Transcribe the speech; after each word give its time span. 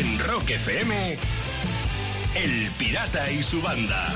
En 0.00 0.18
Rock 0.18 0.48
FM, 0.48 1.18
El 2.34 2.70
Pirata 2.78 3.30
y 3.30 3.42
su 3.42 3.60
banda. 3.60 4.06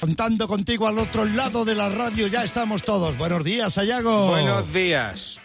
Contando 0.00 0.48
contigo 0.48 0.88
al 0.88 0.98
otro 0.98 1.26
lado 1.26 1.66
de 1.66 1.74
la 1.74 1.90
radio, 1.90 2.28
ya 2.28 2.42
estamos 2.42 2.82
todos. 2.82 3.18
Buenos 3.18 3.44
días, 3.44 3.74
Sayago. 3.74 4.28
Buenos 4.28 4.72
días. 4.72 5.41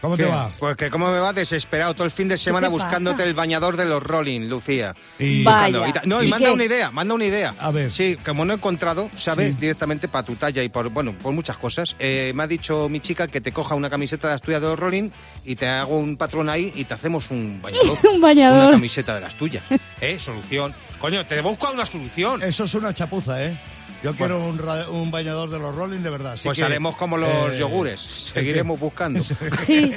¿Cómo 0.00 0.16
te 0.16 0.24
va? 0.26 0.50
Pues 0.58 0.76
que 0.76 0.90
cómo 0.90 1.10
me 1.10 1.18
va 1.18 1.32
desesperado 1.32 1.92
todo 1.94 2.04
el 2.04 2.12
fin 2.12 2.28
de 2.28 2.38
semana 2.38 2.68
te 2.68 2.72
buscándote 2.72 3.16
pasa? 3.16 3.28
el 3.28 3.34
bañador 3.34 3.76
de 3.76 3.84
los 3.84 4.00
Rolling, 4.02 4.48
Lucía. 4.48 4.94
Y- 5.18 5.42
Vaya. 5.42 5.78
Buscando. 5.80 6.00
Y 6.04 6.08
no, 6.08 6.22
y, 6.22 6.26
¿Y 6.26 6.30
manda 6.30 6.48
qué? 6.48 6.54
una 6.54 6.64
idea, 6.64 6.90
manda 6.92 7.14
una 7.14 7.24
idea. 7.24 7.54
A 7.58 7.70
ver. 7.72 7.90
Sí, 7.90 8.16
como 8.24 8.44
no 8.44 8.52
he 8.52 8.56
encontrado, 8.56 9.10
¿sabes? 9.16 9.54
Sí. 9.54 9.60
Directamente 9.60 10.06
para 10.06 10.24
tu 10.24 10.36
talla 10.36 10.62
y 10.62 10.68
por, 10.68 10.88
bueno, 10.90 11.14
por 11.20 11.32
muchas 11.32 11.56
cosas. 11.58 11.96
Eh, 11.98 12.30
me 12.34 12.44
ha 12.44 12.46
dicho 12.46 12.88
mi 12.88 13.00
chica 13.00 13.26
que 13.26 13.40
te 13.40 13.50
coja 13.50 13.74
una 13.74 13.90
camiseta 13.90 14.28
de 14.28 14.34
las 14.34 14.42
tuyas 14.42 14.60
de 14.60 14.68
los 14.68 14.78
Rolling 14.78 15.10
y 15.44 15.56
te 15.56 15.66
hago 15.66 15.98
un 15.98 16.16
patrón 16.16 16.48
ahí 16.48 16.72
y 16.76 16.84
te 16.84 16.94
hacemos 16.94 17.30
un 17.30 17.60
bañador. 17.60 17.98
Un 18.14 18.20
bañador. 18.20 18.62
Una 18.64 18.70
camiseta 18.72 19.14
de 19.16 19.20
las 19.22 19.34
tuyas. 19.34 19.64
¿Eh? 20.00 20.18
Solución. 20.20 20.72
Coño, 21.00 21.26
te 21.26 21.40
busco 21.40 21.70
una 21.72 21.86
solución. 21.86 22.42
Eso 22.42 22.64
es 22.64 22.74
una 22.74 22.94
chapuza, 22.94 23.42
¿eh? 23.44 23.56
Yo 24.02 24.14
quiero 24.14 24.38
un, 24.46 24.58
ra- 24.58 24.88
un 24.90 25.10
bañador 25.10 25.50
de 25.50 25.58
los 25.58 25.74
Rolling 25.74 26.00
de 26.00 26.10
verdad. 26.10 26.32
así 26.34 26.44
Pues 26.48 26.58
que, 26.58 26.64
haremos 26.64 26.96
como 26.96 27.16
los 27.16 27.54
eh, 27.54 27.58
yogures. 27.58 28.00
Seguiremos 28.00 28.78
buscando. 28.78 29.20
Sí. 29.60 29.92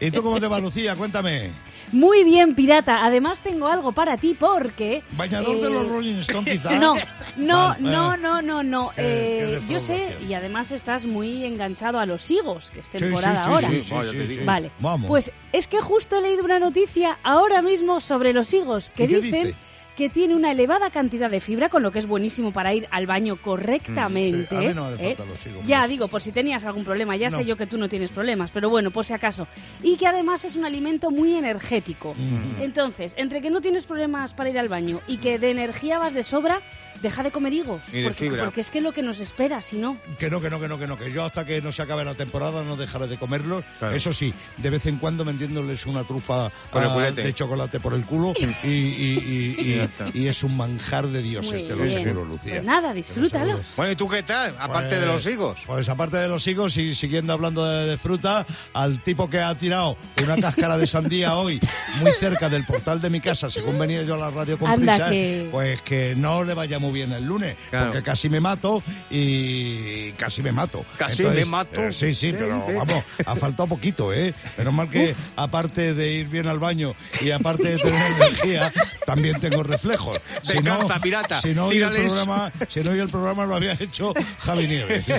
¿Y 0.00 0.10
tú 0.10 0.22
cómo 0.22 0.40
te 0.40 0.46
va, 0.48 0.58
Lucía? 0.60 0.96
Cuéntame. 0.96 1.50
Muy 1.92 2.24
bien, 2.24 2.54
pirata. 2.54 3.04
Además 3.04 3.40
tengo 3.40 3.66
algo 3.68 3.92
para 3.92 4.16
ti 4.16 4.36
porque... 4.38 5.02
¿Bañador 5.12 5.56
eh, 5.56 5.60
de 5.60 5.70
los 5.70 5.88
Rolling 5.88 6.14
Stones, 6.18 6.52
quizá? 6.52 6.72
No, 6.76 6.94
no, 7.36 7.76
no, 7.78 8.14
eh. 8.14 8.18
no, 8.20 8.42
no, 8.42 8.62
no. 8.62 8.90
Eh, 8.96 9.60
yo 9.68 9.80
sé, 9.80 10.16
y 10.28 10.34
además 10.34 10.72
estás 10.72 11.06
muy 11.06 11.44
enganchado 11.44 11.98
a 11.98 12.06
los 12.06 12.30
higos, 12.30 12.70
que 12.70 12.80
es 12.80 12.90
temporada 12.90 13.36
sí, 13.36 13.42
sí, 13.44 13.50
ahora. 13.50 13.68
sí, 13.68 13.82
Sí, 13.86 13.94
vaya, 13.94 14.10
sí, 14.10 14.16
te 14.16 14.22
sí, 14.22 14.28
digo. 14.28 14.40
sí. 14.42 14.46
Vale. 14.46 14.70
Vamos. 14.78 15.08
Pues 15.08 15.32
es 15.52 15.66
que 15.68 15.80
justo 15.80 16.18
he 16.18 16.22
leído 16.22 16.44
una 16.44 16.58
noticia 16.58 17.18
ahora 17.22 17.60
mismo 17.62 18.00
sobre 18.00 18.32
los 18.32 18.52
higos 18.52 18.90
que 18.94 19.04
¿Y 19.04 19.08
qué 19.08 19.20
dicen 19.20 19.46
dice? 19.48 19.58
Que 20.00 20.08
tiene 20.08 20.34
una 20.34 20.52
elevada 20.52 20.88
cantidad 20.88 21.30
de 21.30 21.40
fibra, 21.40 21.68
con 21.68 21.82
lo 21.82 21.92
que 21.92 21.98
es 21.98 22.06
buenísimo 22.06 22.54
para 22.54 22.72
ir 22.72 22.88
al 22.90 23.06
baño 23.06 23.36
correctamente. 23.36 24.48
Sí, 24.48 24.56
a 24.56 24.60
mí 24.60 24.72
no 24.74 24.90
me 24.92 25.10
¿eh? 25.10 25.16
Ya 25.66 25.86
digo, 25.86 26.08
por 26.08 26.22
si 26.22 26.32
tenías 26.32 26.64
algún 26.64 26.84
problema, 26.84 27.16
ya 27.16 27.28
No. 27.28 27.36
sé 27.36 27.44
yo 27.44 27.58
que 27.58 27.66
tú 27.66 27.76
no 27.76 27.86
tienes 27.86 28.10
problemas, 28.10 28.50
pero 28.50 28.70
bueno, 28.70 28.90
por 28.90 29.04
si 29.04 29.12
acaso. 29.12 29.46
Y 29.82 29.98
que 29.98 30.06
además 30.06 30.46
es 30.46 30.56
un 30.56 30.64
alimento 30.64 31.10
muy 31.10 31.34
energético. 31.34 32.14
Entonces, 32.58 33.12
entre 33.18 33.42
que 33.42 33.50
no 33.50 33.60
tienes 33.60 33.84
problemas 33.84 34.32
para 34.32 34.48
ir 34.48 34.58
al 34.58 34.68
baño 34.68 35.02
y 35.06 35.18
que 35.18 35.38
de 35.38 35.50
energía 35.50 35.98
vas 35.98 36.14
de 36.14 36.22
sobra, 36.22 36.62
deja 37.02 37.22
de 37.22 37.30
comer 37.30 37.52
higos. 37.52 37.80
Y 37.92 37.98
de 37.98 38.02
porque, 38.04 38.24
fibra. 38.24 38.44
porque 38.44 38.60
es 38.60 38.70
que 38.70 38.78
es 38.78 38.84
lo 38.84 38.92
que 38.92 39.02
nos 39.02 39.20
espera, 39.20 39.60
si 39.62 39.76
no. 39.76 39.96
Que 40.18 40.30
no, 40.30 40.40
que 40.40 40.50
no, 40.50 40.60
que 40.60 40.68
no, 40.68 40.78
que 40.78 40.86
no, 40.86 40.98
que 40.98 41.10
yo 41.12 41.24
hasta 41.24 41.44
que 41.44 41.60
no 41.62 41.72
se 41.72 41.82
acabe 41.82 42.04
la 42.04 42.14
temporada 42.14 42.62
no 42.62 42.76
dejaré 42.76 43.06
de 43.06 43.16
comerlos. 43.18 43.64
Claro. 43.78 43.94
Eso 43.96 44.12
sí, 44.12 44.32
de 44.58 44.70
vez 44.70 44.86
en 44.86 44.96
cuando 44.98 45.24
metiéndoles 45.24 45.86
una 45.86 46.04
trufa 46.04 46.50
Con 46.70 46.82
el 46.84 46.90
culete. 46.90 47.22
de 47.22 47.34
chocolate 47.34 47.80
por 47.80 47.94
el 47.94 48.04
culo 48.04 48.34
y, 48.38 48.44
y- 48.44 48.50
y- 48.68 49.56
y- 49.58 49.76
Ya 49.76 49.84
está. 49.84 50.08
y 50.12 50.28
es 50.28 50.42
un 50.44 50.56
manjar 50.56 51.06
de 51.06 51.22
dioses, 51.22 51.52
Muy 51.52 51.64
te 51.64 51.76
lo 51.76 51.84
aseguro, 51.84 52.24
Lucía. 52.24 52.52
Pues 52.54 52.64
nada, 52.64 52.92
disfrútalo. 52.92 53.60
Bueno, 53.76 53.92
¿y 53.92 53.96
tú 53.96 54.08
qué 54.08 54.22
tal? 54.22 54.54
Aparte 54.58 54.94
de 54.96 55.06
Pues- 55.06 55.24
los 55.24 55.26
higos. 55.32 55.58
Pues 55.66 55.88
aparte 55.88 56.16
de 56.18 56.28
los 56.28 56.46
higos 56.46 56.76
y 56.76 56.94
siguiendo 56.94 57.32
hablando 57.32 57.64
de, 57.66 57.86
de 57.86 57.96
fruta, 57.98 58.46
al 58.72 59.02
tipo 59.02 59.28
que 59.30 59.40
ha 59.40 59.54
tirado 59.54 59.96
una 60.22 60.36
cáscara 60.36 60.76
de 60.78 60.86
sandía 60.86 61.34
hoy 61.36 61.60
muy 62.00 62.12
cerca 62.12 62.48
del 62.48 62.64
portal 62.64 63.00
de 63.00 63.10
mi 63.10 63.20
casa, 63.20 63.48
según 63.50 63.78
venía 63.78 64.02
yo 64.02 64.14
a 64.14 64.18
la 64.18 64.30
radio 64.30 64.58
con 64.58 64.70
Anda, 64.70 64.94
prisa, 64.96 65.10
que- 65.10 65.48
pues 65.50 65.82
que 65.82 66.14
no 66.16 66.44
le 66.44 66.54
vaya 66.54 66.78
muy 66.90 66.98
bien 67.00 67.12
el 67.12 67.24
lunes, 67.24 67.56
Claro. 67.70 67.86
porque 67.92 68.02
casi 68.02 68.28
me 68.28 68.40
mato 68.40 68.82
y 69.10 70.12
casi 70.12 70.42
me 70.42 70.52
mato. 70.52 70.84
Casi 70.98 71.22
me 71.22 71.44
mato. 71.44 71.80
eh, 71.84 71.92
sí, 71.92 72.14
sí, 72.14 72.32
pero 72.36 72.64
vamos, 72.76 73.04
ha 73.24 73.36
faltado 73.36 73.68
poquito, 73.68 74.12
¿eh? 74.12 74.34
Menos 74.58 74.74
mal 74.74 74.88
que 74.90 75.14
aparte 75.36 75.94
de 75.94 76.12
ir 76.12 76.28
bien 76.28 76.48
al 76.48 76.58
baño 76.58 76.94
y 77.20 77.30
aparte 77.30 77.70
de 77.70 77.78
tener 77.78 78.12
energía, 78.16 78.72
también 79.06 79.38
tengo 79.40 79.62
reflejos. 79.62 80.18
Venganza, 80.48 80.98
pirata, 81.00 81.40
Si 81.40 81.54
no, 81.54 81.66
hoy 81.66 81.78
el 81.78 81.90
programa, 81.92 82.52
si 82.68 82.80
no 82.82 82.90
hoy 82.90 82.98
el 83.00 83.08
programa 83.08 83.46
lo 83.46 83.54
había 83.56 83.72
hecho 83.74 84.12
Javi 84.40 84.66
Nieves. 84.66 85.04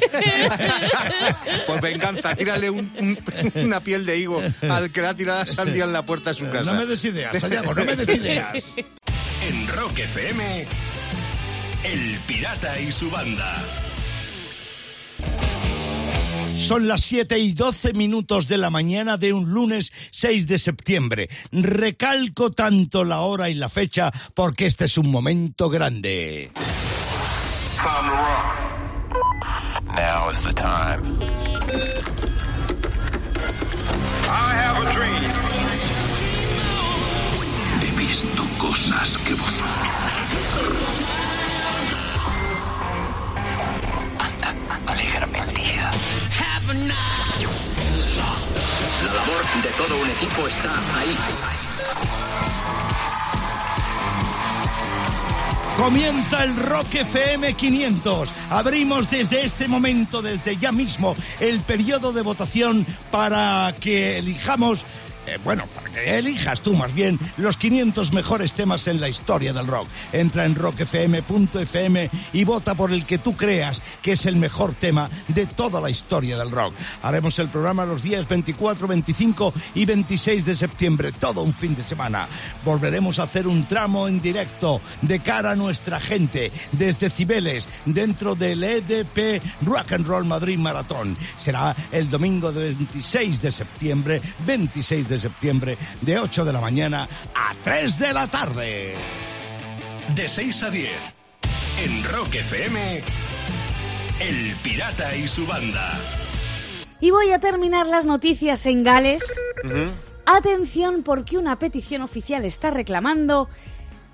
Pues 1.68 1.82
venganza, 1.82 2.36
tírale 2.36 2.70
un- 2.70 2.92
un- 3.00 3.18
una 3.56 3.80
piel 3.82 4.06
de 4.06 4.18
higo 4.18 4.42
al 4.70 4.92
que 4.92 5.02
le 5.02 5.08
ha 5.08 5.14
tirado 5.16 5.40
la 5.40 5.46
sandía 5.46 5.84
en 5.86 5.94
la 5.94 6.06
puerta 6.06 6.32
de 6.32 6.36
su 6.36 6.46
casa. 6.50 6.72
No 6.72 6.74
me 6.74 6.86
des 6.86 7.04
ideas, 7.06 7.38
Sayago, 7.40 7.74
no 7.74 7.86
me 7.86 7.96
des 7.96 8.08
ideas. 8.16 8.76
En 9.48 9.68
Rock 9.70 9.98
FM, 9.98 10.68
El 11.84 12.20
Pirata 12.28 12.80
y 12.80 12.92
su 12.92 13.10
banda. 13.10 13.56
Son 16.56 16.88
las 16.88 17.02
7 17.02 17.40
y 17.40 17.54
12 17.54 17.94
minutos 17.94 18.48
de 18.48 18.58
la 18.58 18.70
mañana 18.70 19.18
de 19.18 19.34
un 19.34 19.50
lunes 19.50 19.92
6 20.12 20.46
de 20.46 20.60
septiembre. 20.60 21.30
Recalco 21.52 22.52
tanto 22.52 23.04
la 23.04 23.22
hora 23.22 23.50
y 23.50 23.56
la 23.56 23.68
fecha 23.68 24.12
porque 24.36 24.68
este 24.68 24.86
es 24.86 24.98
un 24.98 25.10
momento 25.10 25.70
grande. 25.70 26.52
Now 29.96 30.30
is 30.30 30.44
the 30.44 30.54
time. 30.54 31.02
He 37.82 37.92
visto 37.98 38.48
cosas 38.60 39.18
que 39.18 39.34
vosotros. 39.34 41.11
Alégrame 44.88 45.40
el 45.40 45.54
día. 45.56 45.92
La 49.06 49.14
labor 49.14 49.44
de 49.64 49.70
todo 49.78 50.02
un 50.02 50.10
equipo 50.10 50.48
está 50.48 50.74
ahí. 50.98 51.18
Comienza 55.78 56.44
el 56.44 56.56
Rock 56.56 56.94
FM 56.94 57.54
500. 57.56 58.30
Abrimos 58.50 59.10
desde 59.10 59.44
este 59.44 59.68
momento, 59.68 60.22
desde 60.22 60.58
ya 60.58 60.72
mismo, 60.72 61.16
el 61.40 61.62
periodo 61.62 62.12
de 62.14 62.22
votación 62.22 62.86
para 63.10 63.74
que 63.80 64.20
elijamos, 64.20 64.86
eh, 65.32 65.40
bueno, 65.44 65.64
para 65.74 65.90
que 65.90 66.18
elijas 66.18 66.62
tú 66.62 66.74
más 66.74 66.94
bien, 66.94 67.18
los 67.38 67.56
500 67.56 68.12
mejores 68.14 68.54
temas 68.54 68.88
en 68.88 69.00
la 69.00 69.08
historia 69.08 69.54
del 69.54 69.68
rock. 69.68 69.88
Entra 70.12 70.46
en 70.46 70.56
rockfm.fm 70.56 72.10
y 72.34 72.44
vota 72.44 72.76
por 72.76 72.92
el 72.92 73.06
que 73.06 73.18
tú 73.18 73.36
creas 73.36 73.82
que 74.02 74.14
es 74.14 74.26
el 74.26 74.36
mejor 74.36 74.74
tema 74.74 75.10
de 75.30 75.46
toda 75.46 75.80
la 75.80 75.90
historia 75.90 76.38
del 76.38 76.52
rock. 76.52 76.74
Haremos 77.02 77.40
el 77.40 77.50
programa 77.50 77.86
los 77.86 78.04
días 78.04 78.28
24, 78.28 78.88
25 78.88 79.54
y 79.76 79.86
26 79.86 80.46
de 80.46 80.56
septiembre, 80.56 81.12
todo 81.14 81.44
un 81.44 81.54
fin 81.54 81.76
de 81.76 81.84
semana. 81.84 82.28
Volveremos 82.66 83.20
a 83.20 83.24
hacer 83.24 83.48
un 83.48 83.66
tramo 83.66 84.08
en 84.08 84.22
directo 84.22 84.82
de 85.02 85.20
cara 85.20 85.52
a 85.52 85.56
nuestra 85.56 86.00
gente 86.00 86.52
desde 86.74 87.10
Cibeles 87.10 87.70
dentro 87.86 88.36
del 88.36 88.64
EDP 88.64 89.42
Rock 89.66 89.94
and 89.94 90.08
Roll 90.08 90.26
Madrid 90.26 90.58
Maratón. 90.58 91.18
Será 91.40 91.76
el 91.92 92.10
domingo 92.10 92.52
de 92.52 92.74
26 92.74 93.42
de 93.42 93.52
septiembre, 93.52 94.22
26 94.46 95.08
de 95.08 95.21
septiembre, 95.22 95.78
de 96.02 96.20
8 96.20 96.46
de 96.46 96.54
la 96.54 96.62
mañana 96.62 97.08
a 97.36 97.54
3 97.64 98.00
de 98.00 98.14
la 98.14 98.28
tarde. 98.28 98.96
De 100.16 100.28
6 100.28 100.64
a 100.64 100.70
10. 100.70 100.92
En 101.86 102.04
Rock 102.04 102.36
FM, 102.36 103.02
El 104.20 104.56
Pirata 104.64 105.16
y 105.16 105.28
su 105.28 105.46
banda. 105.48 105.98
Y 107.00 107.10
voy 107.12 107.32
a 107.32 107.40
terminar 107.40 107.88
las 107.88 108.06
noticias 108.06 108.66
en 108.66 108.84
Gales. 108.84 109.36
Atención 110.26 111.02
porque 111.04 111.38
una 111.38 111.58
petición 111.58 112.04
oficial 112.04 112.46
está 112.46 112.70
reclamando 112.70 113.50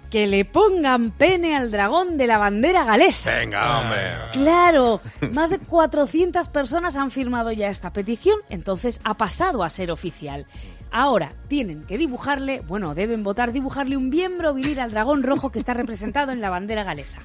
que 0.09 0.25
le 0.27 0.45
pongan 0.45 1.11
pene 1.11 1.55
al 1.55 1.69
dragón 1.69 2.17
de 2.17 2.27
la 2.27 2.37
bandera 2.37 2.85
galesa. 2.85 3.35
Venga, 3.35 3.79
hombre. 3.79 4.13
Claro, 4.31 5.01
más 5.31 5.49
de 5.49 5.59
400 5.59 6.47
personas 6.49 6.95
han 6.95 7.11
firmado 7.11 7.51
ya 7.51 7.67
esta 7.67 7.91
petición, 7.91 8.39
entonces 8.49 9.01
ha 9.03 9.15
pasado 9.15 9.63
a 9.63 9.69
ser 9.69 9.91
oficial. 9.91 10.47
Ahora 10.91 11.31
tienen 11.47 11.83
que 11.83 11.97
dibujarle, 11.97 12.61
bueno, 12.61 12.93
deben 12.95 13.23
votar 13.23 13.51
dibujarle 13.51 13.97
un 13.97 14.09
miembro 14.09 14.53
viril 14.53 14.79
al 14.79 14.91
dragón 14.91 15.23
rojo 15.23 15.51
que 15.51 15.59
está 15.59 15.73
representado 15.73 16.31
en 16.31 16.41
la 16.41 16.49
bandera 16.49 16.83
galesa. 16.83 17.19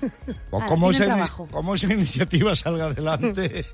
O 0.51 0.59
Ala, 0.59 0.67
como 0.67 0.91
tienen 0.91 1.21
esa, 1.21 1.75
esa 1.75 1.93
iniciativa 1.93 2.55
salga 2.55 2.87
adelante 2.87 3.65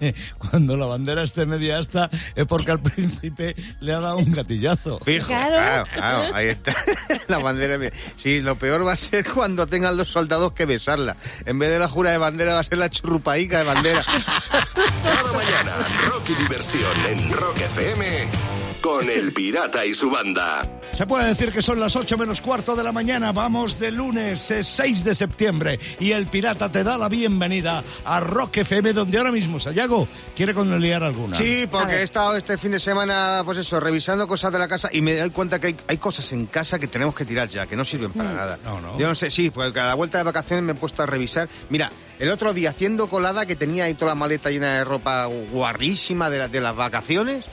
cuando 0.38 0.76
la 0.76 0.86
bandera 0.86 1.22
esté 1.22 1.46
media 1.46 1.78
asta 1.78 2.10
es 2.34 2.46
porque 2.46 2.70
al 2.70 2.80
príncipe 2.80 3.54
le 3.80 3.92
ha 3.92 4.00
dado 4.00 4.18
un 4.18 4.30
gatillazo. 4.32 4.98
Fijo, 5.00 5.26
Claro. 5.26 5.56
claro, 5.56 5.86
claro, 5.94 6.34
ahí 6.34 6.48
está. 6.48 6.74
la 7.28 7.38
bandera. 7.38 7.90
Sí, 8.16 8.40
lo 8.40 8.56
peor 8.56 8.86
va 8.86 8.92
a 8.92 8.96
ser 8.96 9.28
cuando 9.30 9.66
tengan 9.66 9.96
los 9.96 10.10
soldados 10.10 10.52
que 10.52 10.64
besarla. 10.66 11.16
En 11.44 11.58
vez 11.58 11.70
de 11.70 11.78
la 11.78 11.88
jura 11.88 12.10
de 12.10 12.18
bandera 12.18 12.54
va 12.54 12.60
a 12.60 12.64
ser 12.64 12.78
la 12.78 12.90
churrupaica 12.90 13.58
de 13.58 13.64
bandera. 13.64 14.02
Cada 15.04 15.32
mañana, 15.32 15.72
rock 16.08 16.30
y 16.30 16.34
diversión 16.34 17.06
en 17.08 17.32
Rock 17.32 17.58
FM 17.58 18.49
con 18.82 19.08
el 19.10 19.32
pirata 19.32 19.84
y 19.84 19.94
su 19.94 20.10
banda. 20.10 20.62
Se 20.92 21.06
puede 21.06 21.26
decir 21.28 21.52
que 21.52 21.62
son 21.62 21.78
las 21.78 21.94
8 21.96 22.18
menos 22.18 22.40
cuarto 22.40 22.74
de 22.74 22.82
la 22.82 22.92
mañana. 22.92 23.30
Vamos 23.32 23.78
de 23.78 23.90
lunes 23.92 24.50
es 24.50 24.66
6 24.66 25.04
de 25.04 25.14
septiembre 25.14 25.78
y 26.00 26.12
el 26.12 26.26
pirata 26.26 26.70
te 26.70 26.82
da 26.82 26.98
la 26.98 27.08
bienvenida 27.08 27.84
a 28.04 28.20
Rock 28.20 28.58
FM, 28.58 28.92
donde 28.92 29.18
ahora 29.18 29.30
mismo 29.32 29.60
Sayago 29.60 30.08
quiere 30.34 30.52
conoliar 30.52 31.04
alguna. 31.04 31.36
Sí, 31.36 31.66
porque 31.70 31.96
he 31.96 32.02
estado 32.02 32.36
este 32.36 32.58
fin 32.58 32.72
de 32.72 32.78
semana, 32.80 33.42
pues 33.44 33.58
eso, 33.58 33.78
revisando 33.80 34.26
cosas 34.26 34.52
de 34.52 34.58
la 34.58 34.66
casa 34.68 34.88
y 34.92 35.00
me 35.00 35.16
doy 35.16 35.30
cuenta 35.30 35.58
que 35.60 35.68
hay, 35.68 35.76
hay 35.86 35.98
cosas 35.98 36.32
en 36.32 36.46
casa 36.46 36.78
que 36.78 36.88
tenemos 36.88 37.14
que 37.14 37.24
tirar 37.24 37.48
ya, 37.48 37.66
que 37.66 37.76
no 37.76 37.84
sirven 37.84 38.12
para 38.12 38.32
nada. 38.32 38.58
No, 38.64 38.80
no. 38.80 38.98
Yo 38.98 39.06
no 39.06 39.14
sé, 39.14 39.30
sí, 39.30 39.50
porque 39.50 39.72
cada 39.72 39.94
vuelta 39.94 40.18
de 40.18 40.24
vacaciones 40.24 40.64
me 40.64 40.72
he 40.72 40.74
puesto 40.74 41.02
a 41.02 41.06
revisar. 41.06 41.48
Mira, 41.70 41.92
el 42.18 42.30
otro 42.30 42.52
día 42.52 42.70
haciendo 42.70 43.06
colada 43.08 43.46
que 43.46 43.56
tenía 43.56 43.84
ahí 43.84 43.94
toda 43.94 44.10
la 44.10 44.14
maleta 44.16 44.50
llena 44.50 44.74
de 44.76 44.84
ropa 44.84 45.26
guarrísima 45.26 46.28
de, 46.30 46.38
la- 46.38 46.48
de 46.48 46.60
las 46.60 46.74
vacaciones, 46.76 47.44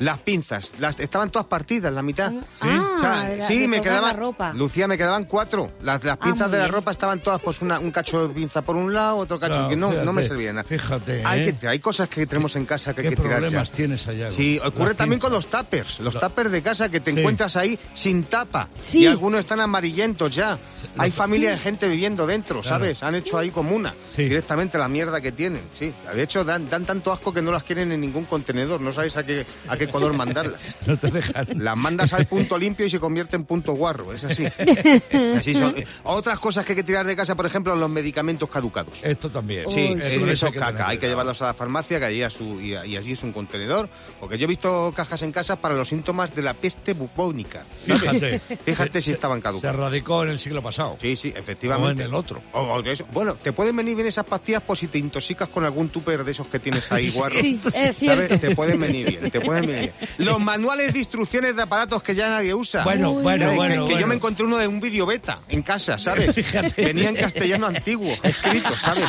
las 0.00 0.18
pinzas, 0.18 0.72
las, 0.78 0.98
estaban 1.00 1.30
todas 1.30 1.46
partidas, 1.46 1.92
la 1.92 2.02
mitad. 2.02 2.32
Ah, 2.60 2.94
O 2.96 3.00
sea, 3.00 3.20
de 3.28 3.36
la- 3.38 3.46
sí, 3.46 3.58
de 3.60 3.68
me 3.68 3.80
quedaban. 3.80 4.10
la 4.12 4.12
ropa. 4.12 4.52
Lucía, 4.52 4.86
me 4.88 4.96
quedaban 4.96 5.24
cuatro. 5.24 5.70
Las, 5.82 6.02
las 6.04 6.16
Ah, 6.20 6.24
pinzas 6.24 6.50
de 6.50 6.58
la 6.58 6.68
ropa 6.68 6.90
estaban 6.90 7.20
todas, 7.20 7.40
pues 7.42 7.60
una- 7.62 7.78
un 7.78 7.90
cacho 7.90 8.28
de 8.28 8.34
pinza 8.34 8.62
por 8.62 8.76
un 8.76 8.92
lado, 8.92 9.18
otro 9.18 9.38
cacho. 9.38 9.54
Claro, 9.54 9.68
que 9.68 9.76
no, 9.76 9.92
no 9.92 10.12
me 10.12 10.22
fíjate, 10.22 10.28
servían 10.28 10.54
nada. 10.56 10.68
fíjate, 10.68 11.22
Hay, 11.24 11.48
¿eh? 11.48 11.56
que, 11.60 11.68
hay 11.68 11.78
cosas 11.78 12.08
que 12.08 12.26
tenemos 12.26 12.56
en 12.56 12.66
casa 12.66 12.94
que 12.94 13.02
hay 13.02 13.08
¿Qué 13.10 13.16
que 13.16 13.22
tirar. 13.22 13.38
problemas 13.40 13.70
ya. 13.70 13.76
tienes, 13.76 14.02
Sayago? 14.02 14.34
Sí, 14.34 14.58
ocurre 14.64 14.88
Las 14.88 14.96
también 14.96 15.20
con 15.20 15.32
los 15.32 15.46
tuppers, 15.46 16.00
los 16.00 16.14
Lo- 16.14 16.20
tuppers 16.20 16.50
de 16.50 16.62
casa 16.62 16.88
que 16.88 17.00
te 17.00 17.12
Sí. 17.12 17.18
encuentras 17.18 17.56
ahí 17.56 17.78
sin 17.94 18.24
tapa. 18.24 18.68
Sí. 18.78 19.00
Y 19.00 19.06
algunos 19.06 19.40
están 19.40 19.60
amarillentos 19.60 20.34
ya. 20.34 20.58
Hay 20.98 21.10
familia 21.10 21.50
de 21.50 21.58
gente 21.58 21.88
viviendo 21.88 22.26
dentro, 22.26 22.60
Claro. 22.60 22.76
¿sabes? 22.76 23.02
Han 23.02 23.14
hecho 23.16 23.38
ahí 23.38 23.50
comuna. 23.50 23.92
Sí. 24.14 24.22
Directamente 24.24 24.78
la 24.78 24.88
mierda 24.88 25.20
que 25.20 25.32
tienen, 25.32 25.60
sí. 25.76 25.92
De 26.14 26.22
hecho, 26.22 26.44
dan, 26.44 26.68
dan 26.68 26.84
tanto 26.84 27.12
asco 27.12 27.32
que 27.34 27.42
no 27.42 27.50
las 27.52 27.62
quieren 27.64 27.92
en 27.92 28.00
ningún 28.00 28.24
contenedor. 28.24 28.80
No 28.80 28.92
sabes 28.92 29.16
a 29.16 29.24
qué, 29.24 29.44
a 29.68 29.76
qué 29.76 29.85
color 29.88 30.12
mandarlas. 30.12 30.60
No 30.86 30.96
te 30.96 31.10
dejan. 31.10 31.46
Las 31.56 31.76
mandas 31.76 32.12
al 32.12 32.26
punto 32.26 32.56
limpio 32.56 32.86
y 32.86 32.90
se 32.90 33.00
convierte 33.00 33.34
en 33.36 33.44
punto 33.44 33.72
guarro. 33.72 34.12
Es 34.12 34.22
así. 34.24 34.46
Así 35.36 35.54
son. 35.54 35.74
Otras 36.04 36.38
cosas 36.38 36.64
que 36.64 36.72
hay 36.72 36.76
que 36.76 36.82
tirar 36.84 37.06
de 37.06 37.16
casa, 37.16 37.34
por 37.34 37.46
ejemplo, 37.46 37.74
los 37.76 37.90
medicamentos 37.90 38.48
caducados. 38.48 38.94
Esto 39.02 39.30
también. 39.30 39.64
Sí, 39.70 39.92
Uy, 39.94 40.02
sí. 40.02 40.22
eso 40.28 40.46
hay 40.46 40.52
que 40.52 40.58
caca. 40.58 40.88
Hay 40.88 40.98
que 40.98 41.08
llevarlos 41.08 41.40
a 41.42 41.46
la 41.46 41.54
farmacia, 41.54 41.98
que 41.98 42.04
allí, 42.04 42.22
a 42.22 42.30
su, 42.30 42.60
y, 42.60 42.72
y 42.72 42.96
allí 42.96 43.12
es 43.12 43.22
un 43.22 43.32
contenedor. 43.32 43.88
Porque 44.20 44.38
yo 44.38 44.44
he 44.44 44.48
visto 44.48 44.92
cajas 44.94 45.22
en 45.22 45.32
casa 45.32 45.56
para 45.56 45.74
los 45.74 45.88
síntomas 45.88 46.34
de 46.34 46.42
la 46.42 46.54
peste 46.54 46.92
bubónica. 46.94 47.64
Fíjate. 47.84 48.40
Fíjate 48.64 49.00
si 49.00 49.10
Se- 49.10 49.14
estaban 49.16 49.38
Se 49.38 49.42
caducados. 49.42 49.76
radicó 49.80 50.22
en 50.22 50.30
el 50.30 50.38
siglo 50.38 50.62
pasado. 50.62 50.96
Sí, 51.00 51.16
sí, 51.16 51.32
O 51.34 51.38
efectivamente. 51.38 52.02
en 52.02 52.08
el 52.08 52.14
otro. 52.14 52.40
O- 52.52 52.60
o 52.60 52.80
eso. 52.84 53.06
Bueno, 53.12 53.34
te 53.34 53.52
pueden 53.52 53.74
venir 53.76 53.94
bien 53.96 54.06
esas 54.08 54.24
pastillas 54.24 54.62
por 54.62 54.76
si 54.76 54.86
te 54.88 54.98
intoxicas 54.98 55.48
con 55.48 55.64
algún 55.64 55.88
tupper 55.88 56.24
de 56.24 56.30
esos 56.32 56.46
que 56.46 56.58
tienes 56.58 56.90
ahí, 56.92 57.10
guarro. 57.10 57.36
Sí, 57.40 57.58
es 57.64 57.72
¿Sabes? 57.72 57.96
cierto. 57.98 58.38
Te 58.38 58.54
pueden 58.54 58.80
venir 58.80 59.08
bien, 59.08 59.30
te 59.30 59.40
pueden 59.40 59.66
venir 59.66 59.75
Los 60.18 60.40
manuales 60.40 60.92
de 60.92 60.98
instrucciones 60.98 61.56
de 61.56 61.62
aparatos 61.62 62.02
que 62.02 62.14
ya 62.14 62.28
nadie 62.30 62.54
usa. 62.54 62.84
Bueno, 62.84 63.10
Uy, 63.12 63.22
bueno, 63.22 63.44
Que- 63.46 63.50
que, 63.50 63.56
bueno. 63.56 63.74
que 63.74 63.80
yo 63.80 63.86
bueno. 63.96 64.06
me 64.08 64.14
encontré 64.16 64.44
uno 64.46 64.56
de 64.58 64.66
un 64.66 64.80
vídeo 64.80 65.06
beta 65.06 65.38
en 65.48 65.62
casa, 65.62 65.98
¿sabes? 65.98 66.34
Fíjate. 66.34 66.84
Venía 66.84 67.08
en 67.08 67.16
castellano 67.16 67.66
antiguo, 67.66 68.16
escrito, 68.22 68.74
¿sabes? 68.74 69.08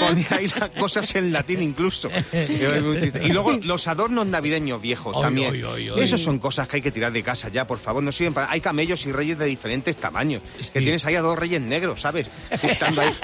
Ponía 0.00 0.26
ahí 0.30 0.48
las 0.58 0.70
cosas 0.70 1.14
en 1.14 1.32
latín 1.32 1.62
incluso. 1.62 2.10
Y 2.32 3.28
luego 3.32 3.52
los 3.62 3.86
adornos 3.88 4.26
navideños 4.26 4.80
viejos 4.80 5.14
Ay, 5.16 5.22
también. 5.22 5.52
ay, 5.54 5.88
ay. 5.94 6.00
Esos 6.02 6.20
son 6.22 6.38
cosas 6.38 6.68
que 6.68 6.76
hay 6.76 6.82
que 6.82 6.90
tirar 6.90 7.12
de 7.12 7.22
casa 7.22 7.48
ya, 7.48 7.66
por 7.66 7.78
favor, 7.78 8.02
no 8.02 8.12
sirven 8.12 8.34
para... 8.34 8.50
Hay 8.50 8.60
camellos 8.60 9.04
y 9.06 9.12
reyes 9.12 9.38
de 9.38 9.46
diferentes 9.46 9.96
tamaños. 9.96 10.42
Que 10.72 10.80
tienes 10.80 11.04
ahí 11.06 11.14
a 11.16 11.20
dos 11.22 11.38
reyes 11.38 11.60
negros, 11.60 12.00
¿sabes? 12.00 12.28
Estando 12.62 13.00
ahí. 13.02 13.14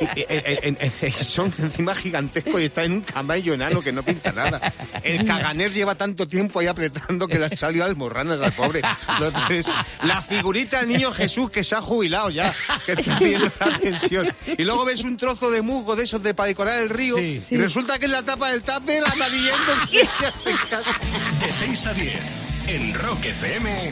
Y- 0.00 0.20
y- 0.20 0.26
en- 0.28 0.76
en- 0.80 0.90
en- 1.00 1.12
son 1.12 1.52
encima 1.58 1.94
gigantescos 1.94 2.60
y 2.60 2.64
está 2.64 2.84
en 2.84 2.92
un 2.92 3.00
camello 3.02 3.54
enano 3.54 3.80
que 3.82 3.92
no 3.92 4.02
pinta 4.02 4.32
nada. 4.32 4.72
El 5.02 5.24
caganer 5.26 5.72
lleva 5.72 5.93
tanto 5.94 6.26
tiempo 6.28 6.60
ahí 6.60 6.66
apretando 6.66 7.26
que 7.28 7.38
le 7.38 7.46
han 7.46 7.56
salido 7.56 7.84
almorranas 7.84 8.40
al 8.40 8.52
pobre. 8.52 8.82
Entonces, 9.18 9.66
la 10.02 10.22
figurita 10.22 10.80
del 10.80 10.88
niño 10.88 11.12
Jesús 11.12 11.50
que 11.50 11.64
se 11.64 11.74
ha 11.74 11.80
jubilado 11.80 12.30
ya, 12.30 12.54
que 12.86 12.92
está 12.92 13.18
viendo 13.18 13.50
la 13.60 13.78
pensión. 13.78 14.32
Y 14.58 14.64
luego 14.64 14.84
ves 14.84 15.02
un 15.04 15.16
trozo 15.16 15.50
de 15.50 15.62
musgo 15.62 15.96
de 15.96 16.04
esos 16.04 16.22
de 16.22 16.34
para 16.34 16.48
decorar 16.48 16.78
el 16.80 16.90
río 16.90 17.16
Sí. 17.16 17.40
Sí. 17.40 17.54
y 17.54 17.58
resulta 17.58 17.98
que 17.98 18.06
es 18.06 18.10
la 18.10 18.22
tapa 18.22 18.50
del 18.50 18.62
tupper 18.62 19.02
amarillento. 19.04 19.72
De 21.40 21.52
6 21.52 21.86
a 21.86 21.92
10 21.94 22.14
en 22.68 22.94
Rock 22.94 23.24
FM. 23.24 23.90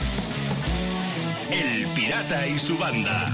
El 1.50 1.87
pirata 1.88 2.46
y 2.46 2.58
su 2.58 2.76
banda. 2.78 3.26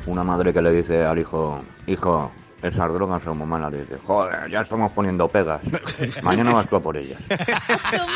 Una 0.05 0.23
madre 0.23 0.53
que 0.53 0.61
le 0.61 0.71
dice 0.71 1.05
al 1.05 1.19
hijo, 1.19 1.61
hijo, 1.87 2.31
esas 2.61 2.93
drogas 2.93 3.23
son 3.23 3.37
muy 3.37 3.47
malas. 3.47 3.71
Dice, 3.71 3.97
joder, 4.05 4.49
ya 4.49 4.61
estamos 4.61 4.91
poniendo 4.91 5.27
pegas. 5.27 5.61
Mañana 6.23 6.51
vas 6.53 6.67
tú 6.67 6.75
a 6.75 6.81
por 6.81 6.97
ellas. 6.97 7.19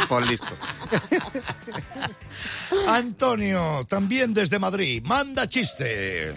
Pues 0.10 0.30
listo. 0.30 0.48
Antonio, 2.88 3.82
también 3.88 4.34
desde 4.34 4.60
Madrid, 4.60 5.02
manda 5.06 5.48
chiste. 5.48 6.34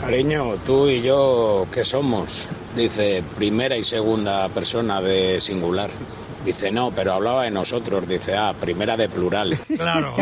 Cariño, 0.00 0.56
tú 0.66 0.88
y 0.88 1.02
yo, 1.02 1.66
¿qué 1.72 1.84
somos? 1.84 2.48
Dice 2.76 3.22
primera 3.36 3.76
y 3.76 3.84
segunda 3.84 4.48
persona 4.48 5.00
de 5.00 5.40
singular. 5.40 5.90
Dice, 6.44 6.70
no, 6.70 6.90
pero 6.90 7.14
hablaba 7.14 7.44
de 7.44 7.50
nosotros. 7.50 8.08
Dice, 8.08 8.36
ah, 8.36 8.54
primera 8.58 8.96
de 8.96 9.08
plural. 9.08 9.58
Claro. 9.82 10.14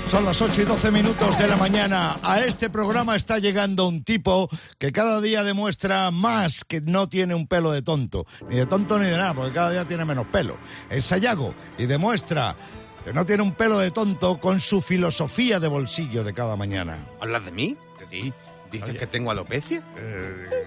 Son 0.07 0.25
las 0.25 0.41
8 0.41 0.63
y 0.63 0.65
12 0.65 0.89
minutos 0.91 1.37
de 1.37 1.47
la 1.47 1.57
mañana. 1.57 2.17
A 2.23 2.39
este 2.39 2.71
programa 2.71 3.15
está 3.15 3.37
llegando 3.37 3.87
un 3.87 4.03
tipo 4.03 4.49
que 4.79 4.91
cada 4.91 5.21
día 5.21 5.43
demuestra 5.43 6.09
más 6.09 6.63
que 6.63 6.81
no 6.81 7.07
tiene 7.07 7.35
un 7.35 7.45
pelo 7.47 7.71
de 7.71 7.83
tonto. 7.83 8.25
Ni 8.49 8.55
de 8.55 8.65
tonto 8.65 8.97
ni 8.97 9.05
de 9.05 9.15
nada, 9.17 9.35
porque 9.35 9.53
cada 9.53 9.69
día 9.69 9.85
tiene 9.85 10.05
menos 10.05 10.25
pelo. 10.27 10.57
Es 10.89 11.05
Sayago 11.05 11.53
y 11.77 11.85
demuestra 11.85 12.55
que 13.03 13.13
no 13.13 13.27
tiene 13.27 13.43
un 13.43 13.51
pelo 13.51 13.77
de 13.77 13.91
tonto 13.91 14.39
con 14.39 14.59
su 14.59 14.81
filosofía 14.81 15.59
de 15.59 15.67
bolsillo 15.67 16.23
de 16.23 16.33
cada 16.33 16.55
mañana. 16.55 16.97
¿Hablas 17.21 17.45
de 17.45 17.51
mí? 17.51 17.77
¿De 17.99 18.05
ti? 18.07 18.33
¿Dices 18.71 18.89
Oye. 18.89 18.99
que 18.99 19.07
tengo 19.07 19.29
alopecia? 19.29 19.83
Eh, 19.97 20.65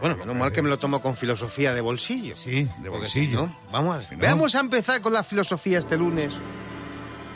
Bueno, 0.00 0.16
menos 0.16 0.36
mal 0.36 0.52
que 0.52 0.62
me 0.62 0.68
lo 0.68 0.78
tomo 0.78 1.00
con 1.02 1.16
filosofía 1.16 1.72
de 1.74 1.80
bolsillo. 1.80 2.36
sí, 2.36 2.68
de 2.78 2.88
bolsillo. 2.88 3.42
no, 3.46 3.56
vamos 3.72 3.96
a, 4.04 4.08
Si 4.08 4.14
no- 4.16 4.22
Vamos 4.26 4.54
a 4.54 4.60
empezar 4.60 5.00
con 5.00 5.12
la 5.12 5.24
filosofía 5.24 5.78
este 5.80 5.96
lunes. 5.96 6.32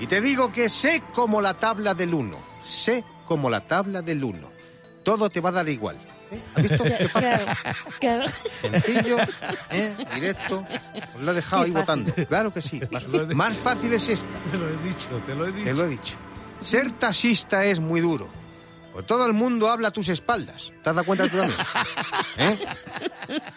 Y 0.01 0.07
te 0.07 0.21
digo 0.21 0.51
que 0.53 0.69
sé 0.69 1.03
como 1.15 1.41
la 1.41 1.55
tabla 1.55 1.95
del 1.95 2.15
uno. 2.15 2.39
Sé 2.65 3.05
como 3.27 3.51
la 3.51 3.61
tabla 3.67 4.03
del 4.03 4.23
uno. 4.25 4.49
Todo 5.05 5.29
te 5.31 5.41
va 5.41 5.49
a 5.51 5.53
dar 5.53 5.69
igual. 5.69 5.97
¿eh? 6.31 6.41
¿Has 6.55 6.63
visto? 6.63 6.85
Qué 6.99 7.09
fácil. 7.09 7.29
Claro, 7.29 7.53
claro. 8.01 8.25
Sencillo, 8.61 9.17
¿eh? 9.71 9.93
directo. 10.15 10.65
Os 11.17 11.23
lo 11.23 11.33
he 11.33 11.35
dejado 11.35 11.63
Qué 11.63 11.67
ahí 11.67 11.73
fácil. 11.73 12.05
votando. 12.05 12.15
Claro 12.29 12.53
que 12.55 12.63
sí. 12.63 12.81
Más 13.35 13.57
fácil 13.57 13.93
es 13.95 14.09
esta. 14.09 14.27
Te 14.51 14.59
lo 14.59 14.69
he 14.69 14.77
dicho, 14.89 15.09
te 15.27 15.35
lo 15.35 15.47
he 15.47 15.53
dicho. 15.53 15.65
Te 15.65 15.75
lo 15.75 15.85
he 15.85 15.89
dicho. 15.89 16.15
Ser 16.61 16.91
taxista 16.93 17.65
es 17.65 17.81
muy 17.81 18.01
duro. 18.01 18.29
Pues 18.93 19.07
todo 19.07 19.25
el 19.25 19.33
mundo 19.33 19.71
habla 19.71 19.89
a 19.89 19.91
tus 19.91 20.09
espaldas. 20.11 20.71
¿Te 20.83 20.91
has 20.91 20.97
dado 20.97 21.05
cuenta 21.05 21.27
tú 21.29 21.39
también? 21.39 21.59
¿Eh? 22.39 22.59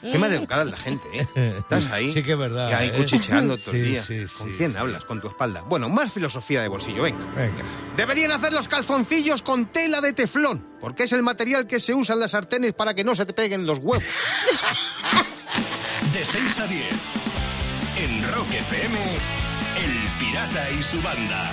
Qué 0.02 0.18
maleducada 0.18 0.64
es 0.64 0.70
la 0.72 0.78
gente, 0.78 1.08
¿eh? 1.14 1.28
Estás 1.60 1.88
ahí. 1.88 2.10
Sí 2.12 2.24
que 2.24 2.32
es 2.34 2.38
verdad, 2.38 2.70
Y 2.70 2.74
ahí 2.74 2.88
¿eh? 2.90 2.94
cuchicheando 2.98 3.58
todo 3.58 3.72
Sí, 3.74 3.78
el 3.80 3.86
día. 3.92 4.02
sí, 4.02 4.24
¿Con 4.38 4.48
sí, 4.52 4.56
quién 4.58 4.72
sí. 4.72 4.78
hablas? 4.78 5.04
Con 5.04 5.20
tu 5.20 5.28
espalda. 5.28 5.62
Bueno, 5.68 5.90
más 5.90 6.14
filosofía 6.14 6.62
de 6.62 6.70
bolsillo, 6.70 7.04
venga. 7.04 7.26
Venga. 7.36 7.64
Deberían 7.98 8.32
hacer 8.32 8.54
los 8.54 8.70
calzoncillos 8.70 9.42
con 9.42 9.66
tela 9.66 10.00
de 10.00 10.14
teflón, 10.14 10.66
porque 10.80 11.04
es 11.04 11.12
el 11.12 11.22
material 11.24 11.68
que 11.68 11.82
se 11.82 11.94
usa 11.94 12.14
en 12.14 12.22
las 12.22 12.32
sartenes 12.32 12.74
para 12.74 12.94
que 12.94 13.04
no 13.04 13.14
se 13.14 13.26
te 13.26 13.34
peguen 13.34 13.66
los 13.66 13.80
huevos. 13.80 14.06
De 16.14 16.26
6 16.26 16.60
a 16.62 16.68
10. 16.68 16.86
En 17.98 18.34
Rock 18.34 18.54
FM, 18.54 18.98
El 18.98 20.20
Pirata 20.20 20.72
y 20.72 20.84
su 20.84 21.02
banda. 21.02 21.52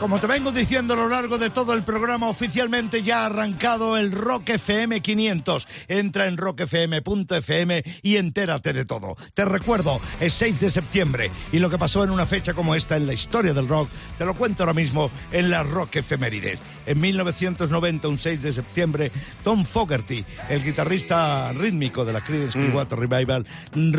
Como 0.00 0.20
te 0.20 0.28
vengo 0.28 0.52
diciendo 0.52 0.94
a 0.94 0.96
lo 0.96 1.08
largo 1.08 1.38
de 1.38 1.50
todo 1.50 1.74
el 1.74 1.82
programa, 1.82 2.28
oficialmente 2.28 3.02
ya 3.02 3.22
ha 3.22 3.26
arrancado 3.26 3.96
el 3.96 4.12
Rock 4.12 4.50
FM 4.50 5.00
500. 5.00 5.66
Entra 5.88 6.28
en 6.28 6.36
rockfm.fm 6.36 7.82
y 8.02 8.16
entérate 8.16 8.72
de 8.72 8.84
todo. 8.84 9.16
Te 9.34 9.44
recuerdo, 9.44 10.00
es 10.20 10.34
6 10.34 10.60
de 10.60 10.70
septiembre 10.70 11.32
y 11.50 11.58
lo 11.58 11.68
que 11.68 11.78
pasó 11.78 12.04
en 12.04 12.10
una 12.10 12.26
fecha 12.26 12.54
como 12.54 12.76
esta 12.76 12.96
en 12.96 13.08
la 13.08 13.12
historia 13.12 13.52
del 13.52 13.66
rock, 13.66 13.88
te 14.16 14.24
lo 14.24 14.34
cuento 14.34 14.62
ahora 14.62 14.72
mismo 14.72 15.10
en 15.32 15.50
la 15.50 15.64
Rock 15.64 15.96
Efemérides. 15.96 16.60
En 16.86 17.00
1990, 17.00 18.08
un 18.08 18.18
6 18.18 18.40
de 18.40 18.52
septiembre, 18.52 19.10
Tom 19.42 19.64
Fogerty, 19.64 20.24
el 20.48 20.62
guitarrista 20.62 21.52
rítmico 21.52 22.04
de 22.04 22.12
la 22.12 22.24
Creedence 22.24 22.56
Clearwater 22.56 22.98
Revival, 23.00 23.46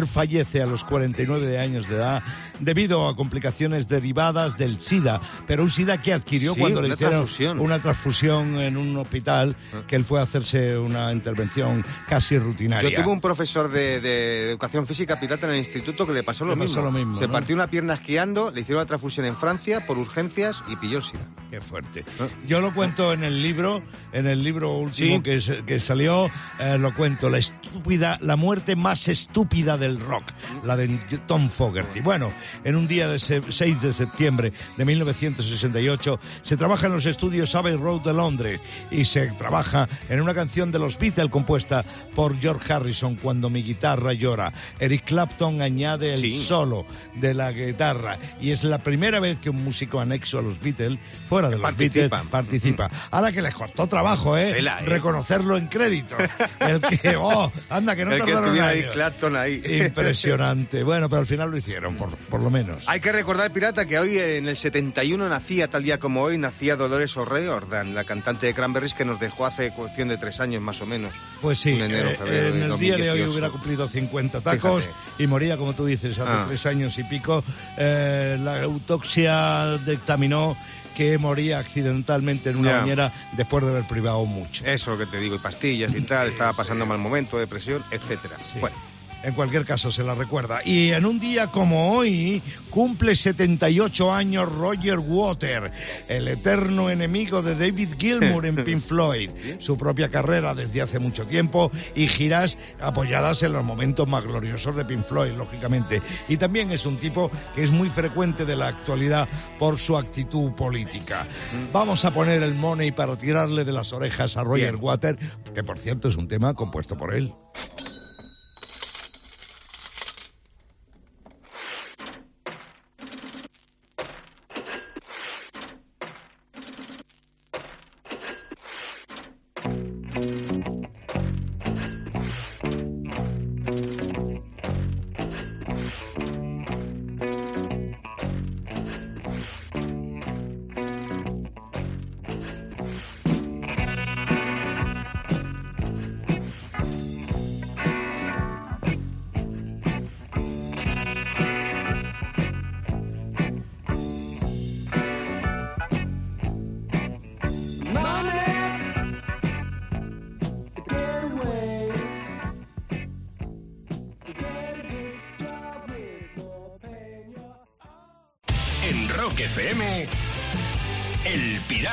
fallece 0.07 0.61
a 0.61 0.65
los 0.65 0.85
49 0.85 1.59
años 1.59 1.87
de 1.89 1.97
edad 1.97 2.23
debido 2.59 3.07
a 3.07 3.15
complicaciones 3.15 3.87
derivadas 3.87 4.57
del 4.57 4.79
SIDA, 4.79 5.21
pero 5.47 5.63
un 5.63 5.69
SIDA 5.69 6.01
que 6.01 6.13
adquirió 6.13 6.53
Sí, 6.53 6.59
cuando 6.59 6.81
le 6.81 6.89
hicieron 6.93 7.15
transfusión. 7.19 7.59
una 7.59 7.79
transfusión 7.79 8.59
en 8.59 8.77
un 8.77 8.95
hospital 8.97 9.55
que 9.87 9.95
él 9.95 10.03
fue 10.05 10.19
a 10.19 10.23
hacerse 10.23 10.77
una 10.77 11.11
intervención 11.13 11.83
casi 12.07 12.37
rutinaria. 12.37 12.89
Yo 12.89 13.03
tuve 13.03 13.11
un 13.13 13.21
profesor 13.21 13.69
de, 13.71 13.99
de 14.01 14.49
educación 14.51 14.85
física 14.87 15.19
pirata 15.19 15.47
en 15.47 15.53
el 15.53 15.59
instituto 15.59 16.05
que 16.05 16.13
le 16.13 16.23
pasó 16.23 16.45
lo, 16.45 16.55
Le 16.55 16.61
pasó 16.61 16.81
mismo. 16.81 16.83
lo 16.83 16.91
mismo, 16.91 17.19
Se 17.19 17.27
¿no? 17.27 17.33
partió 17.33 17.55
una 17.55 17.67
pierna 17.67 17.95
esquiando, 17.95 18.51
le 18.51 18.61
hicieron 18.61 18.81
una 18.81 18.87
transfusión 18.87 19.25
en 19.25 19.35
Francia 19.35 19.85
por 19.85 19.97
urgencias 19.97 20.61
y 20.67 20.75
pilló 20.75 20.97
el 20.99 21.03
SIDA. 21.03 21.19
Qué 21.49 21.61
fuerte. 21.61 22.01
¿Eh? 22.01 22.29
Yo 22.47 22.61
lo 22.61 22.71
cuento 22.73 23.11
en 23.13 23.23
el 23.23 23.41
libro, 23.41 23.81
en 24.11 24.27
el 24.27 24.43
libro 24.43 24.73
último 24.77 25.17
Sí. 25.17 25.21
que, 25.23 25.63
que 25.65 25.79
salió, 25.79 26.29
eh, 26.59 26.77
lo 26.79 26.93
cuento, 26.93 27.29
la 27.29 27.39
estúpida, 27.39 28.17
la 28.21 28.35
muerte 28.35 28.75
más 28.75 29.07
estúpida 29.07 29.77
del 29.77 29.99
rock, 29.99 30.23
la 30.63 30.75
de 30.75 30.87
Tom 31.27 31.49
Fogerty. 31.49 32.01
Bueno, 32.01 32.31
en 32.63 32.75
un 32.75 32.87
día 32.87 33.07
de 33.07 33.19
se- 33.19 33.41
6 33.49 33.81
de 33.81 33.93
septiembre 33.93 34.53
de 34.77 34.85
1968 34.85 36.19
se 36.43 36.57
trabaja 36.57 36.87
en 36.87 36.93
los 36.93 37.05
estudios 37.05 37.53
Abbey 37.55 37.75
Road 37.75 38.01
de 38.01 38.13
Londres 38.13 38.59
y 38.91 39.05
se 39.05 39.27
trabaja 39.31 39.87
en 40.09 40.21
una 40.21 40.33
canción 40.33 40.71
de 40.71 40.79
los 40.79 40.97
Beatles 40.97 41.29
compuesta 41.29 41.83
por 42.15 42.39
George 42.39 42.71
Harrison, 42.71 43.15
Cuando 43.15 43.49
mi 43.49 43.63
guitarra 43.63 44.13
llora. 44.13 44.51
Eric 44.79 45.05
Clapton 45.05 45.61
añade 45.61 46.13
el 46.13 46.19
Sí. 46.21 46.43
solo 46.43 46.85
de 47.15 47.33
la 47.33 47.51
guitarra 47.51 48.17
y 48.41 48.51
es 48.51 48.63
la 48.63 48.79
primera 48.83 49.19
vez 49.19 49.39
que 49.39 49.49
un 49.49 49.63
músico 49.63 49.99
anexo 49.99 50.39
a 50.39 50.41
los 50.41 50.59
Beatles, 50.59 50.99
fuera 51.27 51.47
de 51.49 51.55
los 51.55 51.61
Participa. 51.63 52.17
Beatles, 52.17 52.29
participa. 52.31 52.91
Ahora 53.11 53.31
que 53.31 53.41
les 53.41 53.53
costó 53.53 53.87
trabajo, 53.87 54.37
¿eh? 54.37 54.59
¿eh? 54.59 54.85
Reconocerlo 54.85 55.57
en 55.57 55.67
crédito. 55.67 56.15
El 56.59 56.81
que, 56.81 57.15
oh, 57.17 57.51
anda, 57.69 57.95
que 57.95 58.05
no 58.05 58.11
el 58.11 58.17
que 58.23 58.31
tardaron 58.33 58.55
estuviera 58.55 58.67
ahí. 58.67 58.93
Clapton 58.93 59.35
ahí. 59.35 59.61
Impresionante. 59.85 60.83
Bueno, 60.83 61.09
pero 61.09 61.21
al 61.21 61.27
final 61.27 61.49
lo 61.51 61.57
hicieron, 61.57 61.95
por, 61.95 62.15
por 62.17 62.38
lo 62.41 62.49
menos. 62.49 62.83
Hay 62.87 62.99
que 62.99 63.11
recordar, 63.11 63.51
pirata, 63.51 63.85
que 63.85 63.97
hoy 63.99 64.17
en 64.17 64.47
el 64.47 64.55
71 64.57 65.27
nacía, 65.29 65.67
tal 65.69 65.83
día 65.83 65.99
como 65.99 66.21
hoy, 66.21 66.37
nacía 66.37 66.75
Dolores 66.75 67.15
O'Riordan, 67.17 67.93
la 67.95 68.03
cantante 68.03 68.45
de 68.47 68.53
Cranberries 68.53 68.93
que 68.93 69.05
nos 69.05 69.19
dejó 69.19 69.45
hace 69.45 69.71
cuestión 69.71 70.07
de 70.09 70.17
tres 70.17 70.39
años 70.39 70.61
más 70.61 70.81
o 70.81 70.85
menos. 70.85 71.11
Pues 71.41 71.59
sí, 71.59 71.71
En 71.71 71.81
enero, 71.81 72.09
eh, 72.27 72.51
en 72.53 72.61
el 72.63 72.77
día 72.79 72.95
de 72.97 73.11
hoy 73.11 73.19
2018. 73.19 73.31
hubiera 73.31 73.49
cumplido 73.49 73.87
50 73.87 74.41
tacos 74.41 74.83
Fíjate. 74.85 75.23
y 75.23 75.27
moría, 75.27 75.57
como 75.57 75.73
tú 75.73 75.85
dices, 75.85 76.17
hace 76.19 76.29
Ah. 76.31 76.45
tres 76.47 76.65
años 76.65 76.97
y 76.97 77.03
pico. 77.03 77.43
Eh, 77.77 78.37
la 78.39 78.61
autopsia 78.63 79.77
dictaminó 79.77 80.57
que 80.95 81.17
moría 81.17 81.59
accidentalmente 81.59 82.49
en 82.49 82.57
una 82.57 82.71
Ya. 82.71 82.79
bañera 82.81 83.13
después 83.37 83.63
de 83.63 83.69
haber 83.69 83.87
privado 83.87 84.25
mucho. 84.25 84.65
Eso 84.65 84.97
que 84.97 85.05
te 85.05 85.17
digo, 85.17 85.35
y 85.35 85.39
pastillas 85.39 85.93
y 85.95 86.01
tal, 86.01 86.27
estaba 86.29 86.51
pasando 86.51 86.85
mal 86.85 86.97
momento, 86.97 87.37
depresión, 87.37 87.83
etcétera. 87.89 88.35
Sí. 88.43 88.59
Bueno, 88.59 88.75
En 89.23 89.33
cualquier 89.33 89.65
caso, 89.65 89.91
se 89.91 90.03
la 90.03 90.15
recuerda. 90.15 90.61
Y 90.63 90.91
en 90.91 91.05
un 91.05 91.19
día 91.19 91.47
como 91.47 91.93
hoy, 91.93 92.41
cumple 92.69 93.15
78 93.15 94.13
años 94.13 94.51
Roger 94.51 94.99
Water, 94.99 95.71
el 96.07 96.27
eterno 96.27 96.89
enemigo 96.89 97.41
de 97.41 97.55
David 97.55 97.95
Gilmour 97.99 98.45
en 98.45 98.55
Pink 98.63 98.81
Floyd. 98.81 99.29
Su 99.59 99.77
propia 99.77 100.09
carrera 100.09 100.55
desde 100.55 100.81
hace 100.81 100.99
mucho 100.99 101.25
tiempo 101.25 101.71
y 101.95 102.07
giras 102.07 102.57
apoyadas 102.79 103.43
en 103.43 103.53
los 103.53 103.63
momentos 103.63 104.07
más 104.07 104.23
gloriosos 104.23 104.75
de 104.75 104.85
Pink 104.85 105.03
Floyd, 105.03 105.33
lógicamente. 105.33 106.01
Y 106.27 106.37
también 106.37 106.71
es 106.71 106.85
un 106.85 106.97
tipo 106.97 107.29
que 107.53 107.63
es 107.63 107.71
muy 107.71 107.89
frecuente 107.89 108.45
de 108.45 108.55
la 108.55 108.67
actualidad 108.67 109.27
por 109.57 109.77
su 109.77 109.97
actitud 109.97 110.53
política. 110.53 111.27
Vamos 111.73 112.05
a 112.05 112.13
poner 112.13 112.41
el 112.43 112.55
money 112.55 112.91
para 112.91 113.17
tirarle 113.17 113.65
de 113.65 113.71
las 113.71 113.91
orejas 113.91 114.37
a 114.37 114.43
Roger. 114.43 114.77
Water, 114.77 115.17
que 115.53 115.63
por 115.63 115.79
cierto 115.79 116.07
es 116.07 116.15
un 116.15 116.27
tema 116.27 116.53
compuesto 116.53 116.95
por 116.95 117.13
él. 117.13 117.33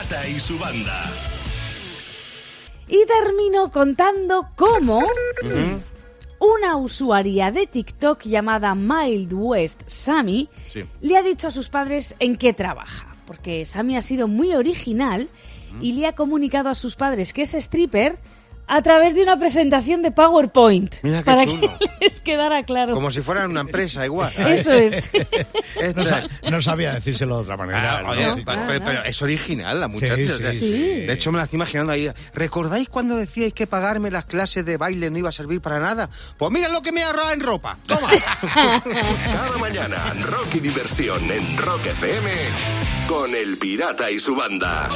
Y 0.08 0.38
su 0.38 0.56
banda. 0.56 1.02
Y 2.86 3.04
termino 3.06 3.72
contando 3.72 4.48
cómo 4.54 5.02
una 6.38 6.76
usuaria 6.76 7.50
de 7.50 7.66
TikTok 7.66 8.22
llamada 8.22 8.76
Mild 8.76 9.32
West 9.32 9.82
Sammy 9.86 10.48
Sí. 10.72 10.84
le 11.00 11.16
ha 11.16 11.22
dicho 11.22 11.48
a 11.48 11.50
sus 11.50 11.68
padres 11.68 12.14
en 12.20 12.36
qué 12.36 12.52
trabaja. 12.52 13.08
Porque 13.26 13.66
Sammy 13.66 13.96
ha 13.96 14.00
sido 14.00 14.28
muy 14.28 14.54
original 14.54 15.28
y 15.80 15.94
le 15.94 16.06
ha 16.06 16.14
comunicado 16.14 16.68
a 16.68 16.76
sus 16.76 16.94
padres 16.94 17.32
que 17.32 17.42
es 17.42 17.54
stripper 17.54 18.16
a 18.68 18.82
través 18.82 19.14
de 19.14 19.22
una 19.22 19.38
presentación 19.38 20.02
de 20.02 20.10
PowerPoint. 20.10 20.94
Mira 21.02 21.18
qué 21.18 21.24
para 21.24 21.44
chulo. 21.44 21.78
que 21.78 21.86
les 22.00 22.20
quedara 22.20 22.62
claro. 22.64 22.94
como 22.94 23.10
si 23.10 23.20
fueran 23.22 23.50
una 23.50 23.60
empresa 23.60 24.04
igual. 24.04 24.32
Eso 24.36 24.72
es. 24.72 25.10
No, 25.94 26.04
sa- 26.04 26.26
no 26.50 26.62
sabía 26.62 26.94
decírselo 26.94 27.36
de 27.36 27.42
otra 27.42 27.56
manera. 27.56 27.98
Ah, 27.98 28.02
¿no? 28.02 28.08
oye, 28.10 28.44
pero, 28.44 29.04
es 29.04 29.20
original 29.22 29.78
la 29.78 29.88
muchacha. 29.88 30.16
Sí, 30.16 30.22
o 30.24 30.36
sea, 30.38 30.52
sí. 30.52 30.70
De 30.70 31.12
hecho, 31.12 31.30
me 31.30 31.38
la 31.38 31.44
estoy 31.44 31.58
imaginando 31.58 31.92
ahí. 31.92 32.10
¿Recordáis 32.34 32.88
cuando 32.88 33.14
decíais 33.16 33.52
que 33.52 33.66
pagarme 33.66 34.10
las 34.10 34.24
clases 34.24 34.64
de 34.64 34.76
baile 34.78 35.10
no 35.10 35.18
iba 35.18 35.28
a 35.28 35.32
servir 35.32 35.60
para 35.60 35.78
nada? 35.78 36.08
Pues 36.38 36.50
mira 36.50 36.68
lo 36.70 36.80
que 36.82 36.92
me 36.92 37.00
he 37.00 37.04
ahorrado 37.04 37.32
en 37.32 37.40
ropa. 37.40 37.76
Toma. 37.86 38.08
Cada 38.52 39.58
mañana, 39.58 40.14
rock 40.22 40.54
y 40.54 40.60
diversión 40.60 41.30
en 41.30 41.56
Rock 41.58 41.86
FM 41.86 42.30
con 43.06 43.34
El 43.34 43.58
Pirata 43.58 44.10
y 44.10 44.18
su 44.18 44.34
banda. 44.34 44.88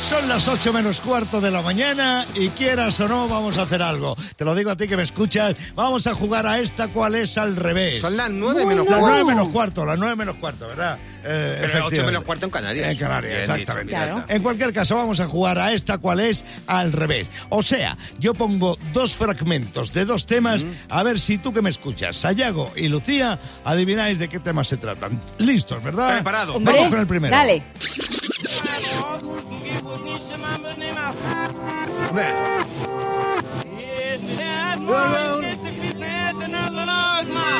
Son 0.00 0.26
las 0.28 0.48
8 0.48 0.72
menos 0.72 1.00
cuarto 1.02 1.40
de 1.40 1.50
la 1.50 1.60
mañana 1.60 2.24
y 2.34 2.48
quieras 2.50 2.98
o 3.00 3.08
no, 3.08 3.28
vamos 3.28 3.58
a 3.58 3.62
hacer 3.62 3.82
algo. 3.82 4.16
Te 4.36 4.44
lo 4.44 4.54
digo 4.54 4.70
a 4.70 4.76
ti 4.76 4.88
que 4.88 4.96
me 4.96 5.02
escuchas. 5.02 5.54
Vamos 5.74 6.06
a 6.06 6.14
jugar 6.14 6.46
a 6.46 6.58
esta 6.60 6.88
cual 6.88 7.14
es 7.14 7.36
al 7.36 7.56
revés. 7.56 8.00
Son 8.00 8.16
las 8.16 8.30
nueve 8.30 8.64
Bueno. 8.64 8.84
menos 8.84 8.86
Las 8.86 8.98
cuarto. 9.00 9.08
9 9.16 9.24
menos 9.24 9.48
cuarto, 9.50 9.84
las 9.86 9.98
9 9.98 10.16
menos 10.16 10.36
cuarto, 10.36 10.66
¿verdad? 10.68 10.96
Eh, 10.98 11.20
Pero 11.24 11.56
efectivamente. 11.66 11.96
ocho 11.96 12.06
menos 12.06 12.24
cuarto 12.24 12.44
en 12.46 12.50
Canarias. 12.50 12.90
En 12.90 12.96
Canarias, 12.96 13.32
Bien 13.48 13.60
exactamente. 13.60 13.96
dicho. 13.98 14.24
En 14.28 14.42
cualquier 14.42 14.72
caso, 14.72 14.96
vamos 14.96 15.20
a 15.20 15.26
jugar 15.26 15.58
a 15.58 15.72
esta 15.72 15.98
cual 15.98 16.20
es 16.20 16.44
al 16.66 16.92
revés. 16.92 17.28
O 17.50 17.62
sea, 17.62 17.98
yo 18.18 18.32
pongo 18.32 18.78
dos 18.94 19.14
fragmentos 19.14 19.92
de 19.92 20.06
dos 20.06 20.24
temas, 20.26 20.62
a 20.88 21.02
ver 21.02 21.20
si 21.20 21.36
tú 21.36 21.52
que 21.52 21.60
me 21.60 21.68
escuchas, 21.70 22.16
Sayago 22.16 22.70
y 22.76 22.88
Lucía, 22.88 23.38
adivináis 23.64 24.18
de 24.20 24.28
qué 24.28 24.38
temas 24.38 24.68
se 24.68 24.78
tratan. 24.78 25.20
Listos, 25.38 25.82
¿verdad? 25.82 26.14
Preparado. 26.14 26.54
Hombre, 26.54 26.72
Vamos 26.74 26.90
con 26.90 27.00
el 27.00 27.06
primero. 27.06 27.36
Dale. 27.36 27.64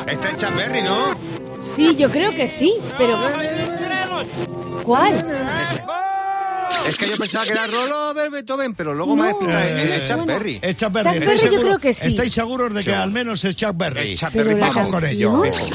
Este 0.06 0.28
es 0.28 0.36
Chuck 0.38 0.56
Berry, 0.56 0.82
¿no? 0.82 1.14
Sí, 1.60 1.94
yo 1.96 2.10
creo 2.10 2.30
que 2.30 2.48
sí, 2.48 2.74
pero... 2.96 3.18
¿Cuál? 4.84 5.26
Es 6.86 6.96
que 6.96 7.10
yo 7.10 7.16
pensaba 7.18 7.44
que 7.44 7.50
era 7.50 7.66
Rolo 7.66 8.14
Beethoven, 8.30 8.74
pero 8.74 8.94
luego 8.94 9.14
me 9.14 9.26
ha 9.26 9.30
explicado. 9.30 9.62
Eh, 9.62 9.96
Es 9.96 10.06
Chuck 10.06 10.16
bueno. 10.16 10.32
Berry. 10.32 10.58
Es 10.62 10.76
Chuck 10.76 10.92
Berry. 10.92 11.04
Chuck 11.04 11.22
¿Estáis 11.22 11.42
Berry 11.42 11.54
yo 11.56 11.60
creo 11.60 11.78
que 11.78 11.92
sí. 11.92 12.08
¿Estáis 12.08 12.34
seguros 12.34 12.72
de 12.72 12.84
que 12.84 12.94
al 12.94 13.10
menos 13.10 13.44
es 13.44 13.54
Chuck 13.54 13.76
Berry? 13.76 14.12
Es 14.12 14.20
Chuck 14.20 14.32
Berry. 14.32 14.54
Vamos 14.54 14.88
con 14.88 15.04
ello. 15.04 15.42
canción, 15.42 15.68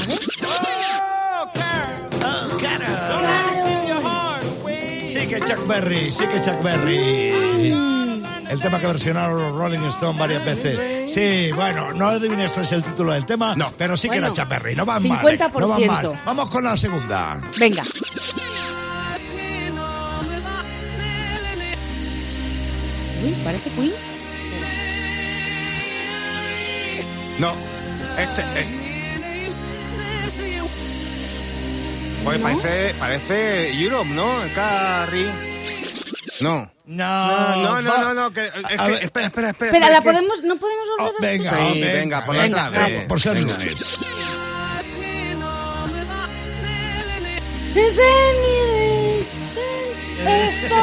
Sí 5.08 5.26
que 5.28 5.40
Chuck 5.40 5.66
Berry, 5.66 6.12
sí 6.12 6.26
que 6.26 6.42
Chuck 6.42 6.60
Berry. 6.62 7.93
El 8.54 8.60
tema 8.60 8.78
que 8.80 8.86
versionaron 8.86 9.38
los 9.40 9.52
Rolling 9.52 9.80
Stones 9.88 10.18
varias 10.18 10.44
veces. 10.44 11.12
Sí, 11.12 11.50
bueno, 11.52 11.92
no 11.92 12.06
adivines 12.08 12.46
este 12.46 12.60
es 12.62 12.72
el 12.72 12.82
título 12.84 13.12
del 13.12 13.26
tema, 13.26 13.54
No. 13.56 13.72
pero 13.76 13.96
sí 13.96 14.08
que 14.08 14.20
Bueno, 14.20 14.28
era 14.28 14.34
Chuck 14.36 14.48
Berry. 14.48 14.74
No 14.76 14.86
van 14.86 15.06
mal. 15.06 15.28
eh, 15.28 15.38
No 15.58 15.68
van 15.68 15.80
50%. 15.80 15.86
mal. 15.86 16.20
Vamos 16.24 16.50
con 16.50 16.64
la 16.64 16.76
segunda. 16.76 17.40
Venga. 17.58 17.82
Uy, 23.24 23.32
parece 23.44 23.70
Queen. 23.70 23.92
No. 27.38 27.54
Este 28.18 28.60
es. 28.60 28.68
Pues 32.22 32.38
parece, 32.40 32.94
parece 32.98 33.72
Europe, 33.82 34.08
¿no? 34.10 34.24
Carrie. 34.54 35.53
No. 36.40 36.70
No, 36.86 37.56
No, 37.56 37.80
no, 37.82 37.98
no, 37.98 38.14
no, 38.14 38.30
que, 38.32 38.44
es 38.44 38.52
A 38.54 38.84
que- 38.86 38.92
ver. 38.92 39.04
espera, 39.04 39.26
espera, 39.26 39.48
espera. 39.50 39.70
Espera, 39.70 39.88
¿la 39.90 39.98
es 39.98 40.04
que- 40.04 40.10
podemos, 40.10 40.42
¿no 40.42 40.56
podemos 40.56 40.84
Oh, 40.98 41.12
volver 41.12 41.28
a 41.28 41.32
venga, 41.32 41.50
Sí, 41.50 41.56
oh, 41.58 41.92
venga, 41.92 42.24
ponla 42.26 42.42
venga, 42.42 42.68
otra 42.68 42.82
vez. 42.86 42.92
vamos, 42.94 43.08
por 43.08 43.20
ser 43.20 43.34
Venga. 43.34 43.56
Esto. 50.26 50.74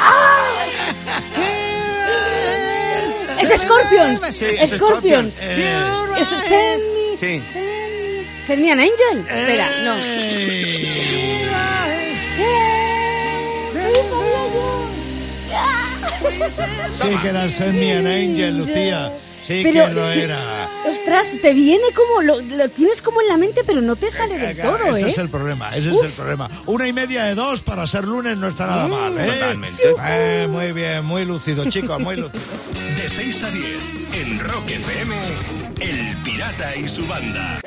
¡Ah! 0.00 0.64
Es 3.40 3.60
Scorpions. 3.62 4.20
Sí, 4.36 4.44
es 4.46 4.70
Scorpions. 4.70 5.38
Eh, 5.40 5.74
Es 6.18 6.28
Send 6.28 6.82
me. 6.82 7.18
Sí. 7.18 7.42
Send 7.44 7.64
me. 7.64 8.42
Send 8.42 8.62
me 8.62 8.72
an 8.72 8.80
angel. 8.80 9.26
Espera, 9.28 9.70
no. 9.84 9.94
Sí 16.50 17.08
que 17.22 17.28
era 17.28 17.48
Send 17.48 17.78
Me 17.78 17.92
an 17.92 18.06
Angel, 18.06 18.58
Lucía. 18.58 19.12
Sí 19.42 19.60
Pero, 19.62 19.86
que 19.86 19.94
lo 19.94 20.08
era. 20.10 20.68
Ostras, 20.90 21.30
te 21.40 21.54
viene 21.54 21.84
como. 21.94 22.20
Lo, 22.22 22.40
lo 22.40 22.68
tienes 22.68 23.00
como 23.00 23.22
en 23.22 23.28
la 23.28 23.36
mente, 23.38 23.62
pero 23.66 23.80
no 23.80 23.96
te 23.96 24.10
sale 24.10 24.36
del 24.36 24.56
todo, 24.56 24.96
ese 24.96 25.06
¿eh? 25.06 25.10
es 25.10 25.18
el 25.18 25.30
problema, 25.30 25.74
ese 25.74 25.90
es 25.90 26.02
el 26.02 26.10
problema. 26.10 26.50
Una 26.66 26.86
y 26.86 26.92
media 26.92 27.24
de 27.24 27.34
dos 27.34 27.62
para 27.62 27.86
ser 27.86 28.04
lunes 28.04 28.36
no 28.36 28.48
está 28.48 28.66
nada 28.66 28.88
mal, 28.88 29.16
¿eh? 29.18 29.32
Totalmente. 29.32 29.82
Eh, 30.06 30.46
muy 30.50 30.72
bien, 30.72 31.04
muy 31.04 31.24
lúcido, 31.24 31.64
chicos, 31.70 31.98
muy 31.98 32.16
lúcido. 32.16 32.42
De 32.96 33.08
6 33.08 33.44
a 33.44 33.50
10 33.50 33.64
en 34.20 34.38
Rock 34.38 34.68
FM, 34.68 35.16
El 35.80 36.16
Pirata 36.18 36.76
y 36.76 36.88
su 36.88 37.06
banda. 37.06 37.60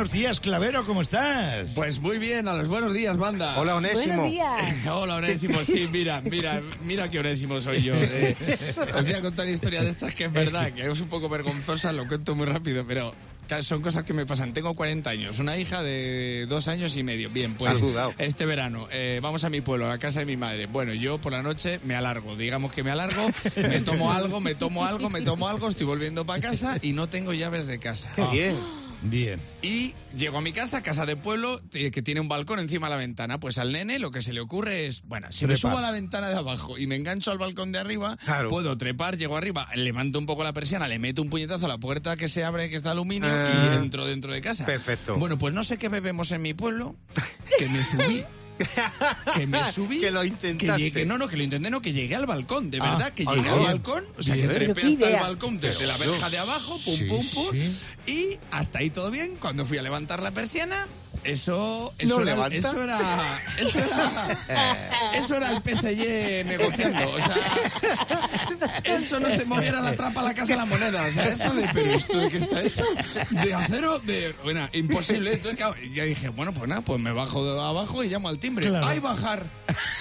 Buenos 0.00 0.14
días, 0.14 0.40
Clavero, 0.40 0.86
¿cómo 0.86 1.02
estás? 1.02 1.74
Pues 1.74 2.00
muy 2.00 2.16
bien, 2.16 2.48
a 2.48 2.54
los 2.54 2.68
buenos 2.68 2.94
días, 2.94 3.18
banda. 3.18 3.58
Hola, 3.58 3.76
Onésimo. 3.76 4.14
Buenos 4.14 4.32
días. 4.32 4.86
Hola, 4.90 5.16
Onésimo. 5.16 5.58
Sí, 5.62 5.88
mira, 5.92 6.22
mira, 6.22 6.62
mira 6.84 7.10
qué 7.10 7.18
Onésimo 7.18 7.60
soy 7.60 7.82
yo. 7.82 7.92
eh. 7.94 8.34
os 8.94 9.02
voy 9.04 9.12
a 9.12 9.20
contar 9.20 9.44
una 9.44 9.54
historia 9.54 9.82
de 9.82 9.90
estas 9.90 10.14
que 10.14 10.24
es 10.24 10.32
verdad, 10.32 10.72
que 10.72 10.90
es 10.90 11.00
un 11.00 11.08
poco 11.08 11.28
vergonzosa, 11.28 11.92
lo 11.92 12.08
cuento 12.08 12.34
muy 12.34 12.46
rápido, 12.46 12.86
pero 12.88 13.14
son 13.60 13.82
cosas 13.82 14.04
que 14.04 14.14
me 14.14 14.24
pasan. 14.24 14.54
Tengo 14.54 14.72
40 14.72 15.10
años, 15.10 15.38
una 15.38 15.58
hija 15.58 15.82
de 15.82 16.46
dos 16.48 16.66
años 16.68 16.96
y 16.96 17.02
medio. 17.02 17.28
Bien, 17.28 17.52
pues 17.56 17.82
este 18.16 18.46
verano 18.46 18.88
eh, 18.90 19.20
vamos 19.22 19.44
a 19.44 19.50
mi 19.50 19.60
pueblo, 19.60 19.84
a 19.84 19.90
la 19.90 19.98
casa 19.98 20.20
de 20.20 20.24
mi 20.24 20.38
madre. 20.38 20.64
Bueno, 20.64 20.94
yo 20.94 21.18
por 21.18 21.32
la 21.32 21.42
noche 21.42 21.78
me 21.84 21.94
alargo, 21.94 22.36
digamos 22.36 22.72
que 22.72 22.82
me 22.82 22.90
alargo, 22.90 23.28
me 23.56 23.80
tomo 23.80 24.12
algo, 24.12 24.40
me 24.40 24.54
tomo 24.54 24.86
algo, 24.86 25.10
me 25.10 25.20
tomo 25.20 25.46
algo, 25.46 25.68
estoy 25.68 25.84
volviendo 25.84 26.24
para 26.24 26.40
casa 26.40 26.78
y 26.80 26.94
no 26.94 27.10
tengo 27.10 27.34
llaves 27.34 27.66
de 27.66 27.78
casa. 27.78 28.10
Qué 28.16 28.24
bien. 28.32 28.79
Bien. 29.02 29.40
Y 29.62 29.94
llego 30.16 30.38
a 30.38 30.40
mi 30.42 30.52
casa, 30.52 30.82
casa 30.82 31.06
de 31.06 31.16
pueblo, 31.16 31.60
eh, 31.72 31.90
que 31.90 32.02
tiene 32.02 32.20
un 32.20 32.28
balcón 32.28 32.58
encima 32.58 32.88
de 32.88 32.90
la 32.94 32.96
ventana. 32.98 33.40
Pues 33.40 33.56
al 33.58 33.72
nene 33.72 33.98
lo 33.98 34.10
que 34.10 34.20
se 34.22 34.32
le 34.32 34.40
ocurre 34.40 34.86
es, 34.86 35.02
bueno, 35.02 35.28
si 35.30 35.46
me 35.46 35.56
subo 35.56 35.78
a 35.78 35.80
la 35.80 35.90
ventana 35.90 36.28
de 36.28 36.36
abajo 36.36 36.76
y 36.78 36.86
me 36.86 36.96
engancho 36.96 37.30
al 37.30 37.38
balcón 37.38 37.72
de 37.72 37.78
arriba, 37.78 38.16
Claro. 38.24 38.48
puedo 38.48 38.76
trepar, 38.76 39.16
llego 39.16 39.36
arriba, 39.36 39.68
levanto 39.74 40.18
un 40.18 40.26
poco 40.26 40.44
la 40.44 40.52
persiana, 40.52 40.86
le 40.88 40.98
meto 40.98 41.22
un 41.22 41.30
puñetazo 41.30 41.66
a 41.66 41.68
la 41.68 41.78
puerta 41.78 42.16
que 42.16 42.28
se 42.28 42.44
abre, 42.44 42.68
que 42.68 42.76
está 42.76 42.90
aluminio, 42.90 43.28
Ah. 43.32 43.72
y 43.72 43.76
entro 43.82 44.04
dentro 44.06 44.32
de 44.32 44.40
casa. 44.40 44.66
Perfecto. 44.66 45.16
Bueno, 45.16 45.38
pues 45.38 45.54
no 45.54 45.64
sé 45.64 45.78
qué 45.78 45.88
bebemos 45.88 46.30
en 46.32 46.42
mi 46.42 46.52
pueblo, 46.54 46.96
que 47.58 47.68
me 47.68 47.82
subí. 47.82 48.24
Que 49.34 49.46
me 49.46 49.72
subí. 49.72 50.00
Que 50.00 50.10
lo 50.10 50.20
Que 50.22 50.28
intentaste. 50.28 50.82
llegué, 50.82 51.04
no, 51.06 51.18
no, 51.18 51.28
que 51.28 51.36
lo 51.36 51.42
intenté, 51.42 51.70
no, 51.70 51.80
que 51.80 51.92
llegué 51.92 52.14
al 52.16 52.26
balcón, 52.26 52.70
de 52.70 52.78
Ah, 52.80 52.92
verdad, 52.92 53.12
que 53.14 53.24
ah, 53.26 53.34
llegué 53.34 53.48
al 53.48 53.60
balcón, 53.60 54.04
o 54.18 54.22
sea, 54.22 54.34
que 54.34 54.48
trepé 54.48 54.86
hasta 54.86 55.08
el 55.08 55.16
balcón 55.16 55.58
desde 55.58 55.86
la 55.86 55.96
verja 55.96 56.30
de 56.30 56.38
abajo, 56.38 56.78
pum, 56.84 56.94
Sí, 56.96 57.04
pum, 57.04 57.26
pum, 57.34 57.50
sí. 57.52 57.78
y 58.12 58.38
hasta 58.50 58.80
ahí 58.80 58.90
todo 58.90 59.10
bien. 59.10 59.36
Cuando 59.40 59.64
fui 59.66 59.78
a 59.78 59.82
levantar 59.82 60.22
la 60.22 60.30
persiana, 60.30 60.86
eso, 61.24 61.92
eso, 61.98 62.16
¿No 62.16 62.22
era, 62.22 62.34
levanta? 62.34 62.56
eso 62.56 62.82
era, 62.82 63.40
eso 63.58 63.78
era, 63.78 64.38
eso 65.14 65.34
era 65.36 65.50
el 65.50 65.62
PSG 65.62 66.46
negociando. 66.46 67.10
O 67.10 67.16
sea, 67.16 67.36
eso 68.84 69.20
no 69.20 69.30
se 69.30 69.44
moviera 69.44 69.80
la 69.80 69.94
trapa 69.94 70.20
a 70.20 70.24
la 70.24 70.34
casa 70.34 70.52
de 70.52 70.56
la 70.56 70.64
moneda. 70.64 71.02
O 71.06 71.12
sea, 71.12 71.28
eso 71.28 71.54
de, 71.54 71.68
pero 71.72 71.90
esto 71.90 72.18
de 72.18 72.30
que 72.30 72.38
está 72.38 72.62
hecho 72.62 72.84
de 73.30 73.54
acero, 73.54 73.98
de, 74.00 74.34
bueno, 74.42 74.68
imposible. 74.72 75.34
Entonces, 75.34 75.56
claro, 75.58 75.74
ya 75.92 76.04
dije, 76.04 76.28
bueno, 76.30 76.52
pues 76.52 76.68
nada, 76.68 76.80
pues 76.80 76.98
me 77.00 77.12
bajo 77.12 77.44
de 77.44 77.60
abajo 77.60 78.02
y 78.04 78.08
llamo 78.08 78.28
al 78.28 78.38
timbre. 78.38 78.68
Claro. 78.68 78.86
¡Ay, 78.86 78.98
bajar! 78.98 79.46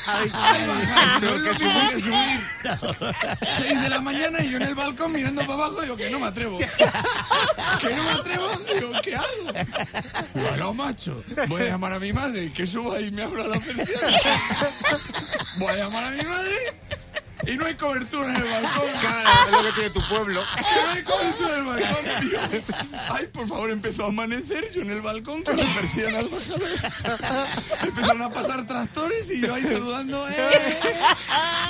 ¡Ay, 0.06 0.30
bajar! 0.30 1.24
No 1.24 1.36
es 1.36 1.42
lo 1.42 1.54
mismo 1.54 1.90
que 1.90 2.00
subir. 2.02 3.50
Seis 3.58 3.82
de 3.82 3.90
la 3.90 4.02
mañana 4.02 4.44
y 4.44 4.50
yo 4.52 4.58
en 4.58 4.64
el 4.64 4.76
balcón 4.76 5.12
mirando 5.14 5.42
para 5.42 5.54
abajo 5.54 5.82
digo 5.82 5.96
que 5.96 6.10
no 6.10 6.20
me 6.20 6.28
atrevo. 6.28 6.60
Que 7.80 7.96
no 7.96 8.04
me 8.04 8.10
atrevo, 8.12 8.48
digo, 8.74 8.92
¿qué 9.04 9.16
hago? 9.16 9.54
Bueno, 10.34 10.74
macho, 10.74 11.09
voy 11.48 11.62
a 11.64 11.66
llamar 11.66 11.94
a 11.94 12.00
mi 12.00 12.14
madre, 12.14 12.52
que 12.52 12.66
suba 12.66 13.00
y 13.00 13.12
me 13.12 13.24
abra 13.24 13.48
la 13.48 13.60
persiana. 13.60 14.18
Voy 15.58 15.68
a 15.68 15.76
llamar 15.76 16.04
a 16.06 16.12
mi 16.12 16.24
madre 16.24 16.74
y 17.48 17.56
no 17.56 17.66
hay 17.66 17.76
cobertura 17.76 18.30
en 18.30 18.36
el 18.36 18.44
balcón. 18.44 18.90
Claro, 19.00 19.46
es 19.46 19.52
lo 19.52 19.64
que 19.64 19.72
tiene 19.74 19.90
tu 19.92 20.02
pueblo. 20.08 20.42
No 20.42 20.90
hay 20.92 21.04
cobertura 21.04 21.54
en 21.54 21.60
el 21.60 21.66
balcón, 21.66 22.06
tío. 22.22 22.40
Ay, 23.10 23.28
por 23.28 23.48
favor, 23.48 23.72
empezó 23.72 24.06
a 24.06 24.08
amanecer, 24.08 24.72
yo 24.72 24.82
en 24.82 24.92
el 24.92 25.02
balcón 25.02 25.44
con 25.44 25.56
las 25.58 25.66
persianas 25.68 26.26
bajadas. 26.30 27.50
Empezaron 27.84 28.22
a 28.22 28.30
pasar 28.30 28.68
tractores 28.68 29.32
y 29.32 29.42
yo 29.42 29.54
ahí 29.54 29.64
saludando. 29.64 30.28
¡eh! 30.30 30.36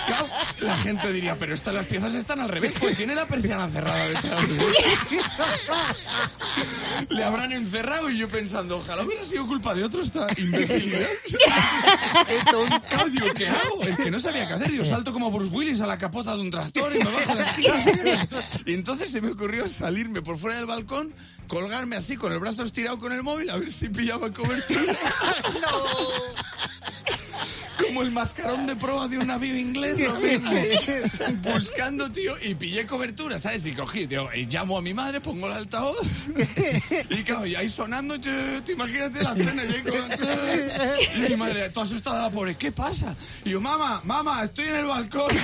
Claro, 0.08 0.28
la 0.60 0.78
gente 0.78 1.12
diría, 1.12 1.38
pero 1.38 1.54
estas 1.54 1.74
las 1.74 1.86
piezas 1.86 2.14
están 2.14 2.40
al 2.40 2.50
revés, 2.50 2.74
pues 2.80 2.98
tiene 2.98 3.14
la 3.16 3.26
persiana 3.26 3.70
cerrada 3.70 4.08
detrás. 4.08 4.46
Le 7.10 7.24
habrán 7.24 7.52
encerrado 7.52 8.10
y 8.10 8.18
yo 8.18 8.28
pensando, 8.28 8.78
ojalá 8.78 9.04
hubiera 9.04 9.24
sido 9.24 9.46
culpa 9.46 9.74
de 9.74 9.84
otro 9.84 10.02
esta 10.02 10.28
imbecilidad. 10.38 11.08
Qué 12.28 12.40
tonto. 12.52 13.34
¿qué 13.36 13.48
hago? 13.48 13.84
Es 13.84 13.98
que 13.98 14.12
no 14.12 14.20
sabía 14.20 14.48
qué 14.48 14.54
hacer. 14.56 14.72
Yo 14.72 14.86
salto 14.86 15.14
como 15.14 15.32
Bruce 15.32 15.52
Willis 15.60 15.82
a 15.82 15.88
la 15.88 15.98
capota 15.98 16.36
de 16.36 16.42
un 16.42 16.50
tractor 16.50 16.96
y 16.96 17.00
me 17.00 17.12
bajo 17.12 17.36
de 17.36 17.44
aquí. 17.44 17.64
no. 17.68 17.74
Y 18.66 18.74
entonces 18.74 19.12
se 19.12 19.20
me 19.20 19.32
ocurrió 19.32 19.68
salirme 19.68 20.22
por 20.22 20.38
fuera 20.38 20.56
del 20.56 20.66
balcón, 20.66 21.14
colgarme 21.50 21.98
así 21.98 22.16
con 22.16 22.32
el 22.32 22.40
brazo 22.40 22.64
estirado 22.64 22.98
con 22.98 23.12
el 23.12 23.24
móvil 23.24 23.50
a 23.50 23.58
ver 23.58 23.70
si 23.70 23.90
pillaba 23.90 24.32
cobertura. 24.32 24.98
como 27.86 28.02
el 28.02 28.12
mascarón 28.12 28.68
de 28.68 28.76
proa 28.76 29.08
de 29.08 29.18
un 29.18 29.28
navío 29.28 29.58
inglés, 29.58 29.98
mismo. 30.22 30.52
buscando, 31.42 32.12
tío, 32.12 32.34
y 32.44 32.56
pillé 32.56 32.86
cobertura, 32.86 33.40
¿sabes? 33.40 33.66
Y 33.66 33.74
cogí, 33.74 34.08
tío, 34.08 34.30
y 34.34 34.46
llamo 34.46 34.78
a 34.78 34.82
mi 34.82 34.94
madre, 34.94 35.22
pongo 35.22 35.48
el 35.48 35.54
altavoz, 35.54 36.06
y 37.10 37.24
claro, 37.24 37.46
y 37.46 37.56
ahí 37.56 37.70
sonando, 37.70 38.16
yo, 38.16 38.32
te 38.64 38.74
imagínate 38.74 39.24
la 39.24 39.36
cena, 39.36 39.64
y, 39.64 41.18
y 41.18 41.30
mi 41.30 41.36
madre, 41.36 41.70
toda 41.70 41.86
asustada, 41.86 42.24
la 42.24 42.30
pobre, 42.30 42.56
¿qué 42.56 42.72
pasa? 42.72 43.16
Y 43.46 43.52
yo, 43.52 43.62
mamá, 43.62 44.02
mamá, 44.04 44.44
estoy 44.44 44.66
en 44.66 44.76
el 44.76 44.86
balcón. 44.86 45.30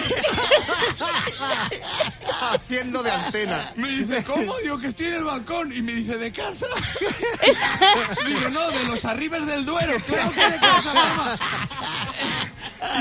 Haciendo 2.52 3.02
de 3.04 3.12
antena. 3.12 3.74
Me 3.76 3.90
dice, 3.90 4.24
¿cómo? 4.24 4.58
Digo, 4.62 4.78
que 4.78 4.88
estoy 4.88 5.08
en 5.08 5.14
el 5.16 5.24
balcón. 5.24 5.72
Y 5.74 5.82
me 5.82 5.94
dice, 5.94 6.18
¿de 6.18 6.32
casa? 6.32 6.68
Digo, 8.28 8.50
no, 8.52 8.70
de 8.72 8.84
los 8.84 9.06
arribes 9.06 9.46
del 9.46 9.66
Duero. 9.66 9.98
Claro 10.06 10.32
que 10.32 10.50
de 10.50 10.60
casa, 10.60 10.94
mamá. 10.94 11.40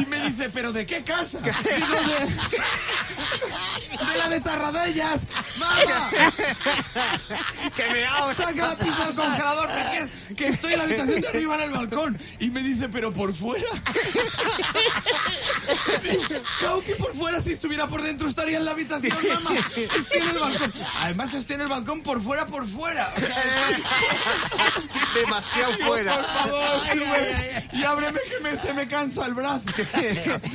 Y 0.00 0.06
me 0.06 0.28
dice, 0.28 0.50
¿pero 0.50 0.72
de 0.72 0.86
qué 0.86 1.02
casa? 1.02 1.38
Digo, 1.42 1.94
de, 2.02 3.13
de 4.12 4.18
la 4.18 4.28
de 4.28 4.40
Tarradellas. 4.40 5.22
¡Mamá! 5.58 6.10
Que 7.76 7.88
me 7.88 8.04
hago. 8.06 8.32
Saca 8.32 8.68
la 8.68 8.76
pizza 8.76 9.06
del 9.06 9.14
congelador, 9.16 9.68
que, 10.28 10.34
que 10.34 10.46
estoy 10.48 10.72
en 10.74 10.78
la 10.78 10.84
habitación 10.84 11.20
de 11.20 11.28
arriba 11.28 11.54
en 11.56 11.60
el 11.62 11.70
balcón. 11.70 12.18
Y 12.38 12.50
me 12.50 12.60
dice, 12.62 12.88
¿pero 12.88 13.12
por 13.12 13.32
fuera? 13.34 13.66
Claro 16.58 16.82
que 16.82 16.94
por 16.96 17.14
fuera, 17.14 17.40
si 17.40 17.52
estuviera 17.52 17.86
por 17.86 18.02
dentro, 18.02 18.28
estaría 18.28 18.58
en 18.58 18.64
la 18.64 18.72
habitación, 18.72 19.16
mamá. 19.42 19.50
Estoy 19.76 20.20
en 20.20 20.28
el 20.30 20.38
balcón. 20.38 20.72
Además, 21.00 21.34
estoy 21.34 21.54
en 21.56 21.62
el 21.62 21.68
balcón 21.68 22.02
por 22.02 22.20
fuera, 22.22 22.46
por 22.46 22.66
fuera. 22.66 23.10
O 23.16 23.20
sea, 23.20 23.42
estoy- 23.70 25.20
Demasiado 25.20 25.72
fuera. 25.86 26.16
Por 26.16 26.24
favor. 26.24 26.80
Y 27.72 27.84
ábreme 27.84 28.20
que 28.28 28.40
me, 28.40 28.56
se 28.56 28.72
me 28.74 28.86
cansa 28.86 29.26
el 29.26 29.34
brazo. 29.34 29.62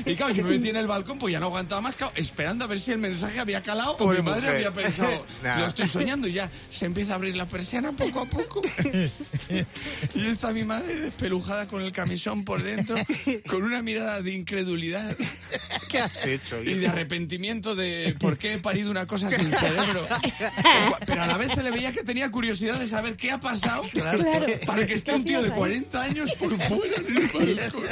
Y 0.06 0.16
claro, 0.16 0.34
yo 0.34 0.44
me 0.44 0.52
metí 0.52 0.70
en 0.70 0.76
el 0.78 0.88
balcón, 0.88 1.18
pues 1.20 1.32
ya 1.34 1.40
no 1.40 1.48
aguantaba 1.48 1.82
más, 1.82 1.96
claro, 1.96 2.14
esperando 2.16 2.66
a 2.66 2.68
ver 2.70 2.80
si 2.80 2.92
el 2.94 2.98
mensaje 3.00 3.40
había 3.40 3.62
calado 3.62 3.92
o 3.94 3.98
Pobre 3.98 4.20
mi 4.22 4.26
madre 4.30 4.42
mujer. 4.42 4.56
había 4.56 4.72
pensado, 4.72 5.26
Nah. 5.44 5.60
lo 5.60 5.66
estoy 5.68 5.90
soñando 5.90 6.28
y 6.28 6.34
ya 6.34 6.50
se 6.70 6.86
empieza 6.86 7.14
a 7.14 7.16
abrir 7.16 7.36
la 7.36 7.46
persiana 7.48 7.92
poco 7.92 8.22
a 8.22 8.26
poco. 8.26 8.62
Y 10.16 10.28
está 10.28 10.52
mi 10.54 10.64
madre 10.64 10.96
despelujada 11.00 11.68
con 11.68 11.82
el 11.82 11.92
camisón 11.92 12.46
por 12.46 12.62
dentro, 12.64 12.96
con 13.50 13.64
una 13.64 13.82
mirada 13.82 14.22
de 14.22 14.34
incredulidad 14.34 15.16
¿Qué 15.90 16.00
has 16.00 16.26
hecho? 16.26 16.62
y 16.62 16.76
de 16.76 16.88
arrepentimiento 16.88 17.76
de 17.76 18.16
por 18.20 18.38
qué 18.38 18.54
he 18.54 18.58
parido 18.60 18.92
una 18.92 19.08
cosa 19.08 19.30
sin 19.32 19.52
cerebro. 19.52 20.08
Pero 21.06 21.24
a 21.24 21.28
la 21.28 21.38
vez 21.38 21.52
se 21.54 21.64
le 21.64 21.72
veía 21.72 21.92
que 21.92 22.04
tenía 22.04 22.30
curiosidad 22.32 22.80
de 22.80 22.88
saber 22.88 23.16
qué 23.16 23.32
ha 23.32 23.40
pasado 23.40 23.84
Claro. 23.92 24.24
para 24.66 24.86
que 24.86 24.94
esté 24.94 25.14
un 25.14 25.26
tío 25.26 25.42
de 25.42 25.50
Ahí. 25.50 25.56
40 25.58 26.02
años 26.02 26.32
por 26.34 26.56
fuera 26.62 26.96
en 26.98 27.06
el 27.18 27.28
balcón. 27.28 27.86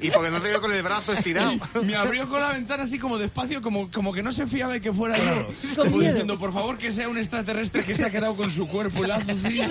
Y 0.00 0.10
porque 0.10 0.30
no 0.30 0.40
te 0.40 0.48
veo 0.48 0.60
con 0.60 0.72
el 0.72 0.82
brazo 0.82 1.12
estirado. 1.12 1.52
Me 1.82 1.94
abrió 1.96 2.28
con 2.28 2.40
la 2.40 2.52
ventana 2.52 2.84
así 2.84 2.98
como 2.98 3.18
despacio, 3.18 3.60
como, 3.60 3.90
como 3.90 4.11
que 4.12 4.22
no 4.22 4.32
se 4.32 4.46
fiaba 4.46 4.72
de 4.74 4.80
que 4.80 4.92
fuera 4.92 5.16
yo. 5.18 5.46
Con 5.76 5.90
Como 5.90 6.00
diciendo, 6.02 6.38
por 6.38 6.52
favor, 6.52 6.78
que 6.78 6.92
sea 6.92 7.08
un 7.08 7.18
extraterrestre 7.18 7.82
que 7.84 7.94
se 7.94 8.04
ha 8.04 8.10
quedado 8.10 8.36
con 8.36 8.50
su 8.50 8.66
cuerpo 8.68 9.02
así. 9.04 9.60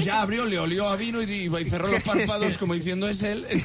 Ya 0.00 0.20
abrió, 0.20 0.44
le 0.44 0.58
olió 0.58 0.88
a 0.88 0.96
vino 0.96 1.22
y, 1.22 1.24
y 1.46 1.64
cerró 1.64 1.88
los 1.88 2.02
párpados 2.02 2.56
como 2.58 2.74
diciendo, 2.74 3.08
es 3.08 3.22
él. 3.22 3.46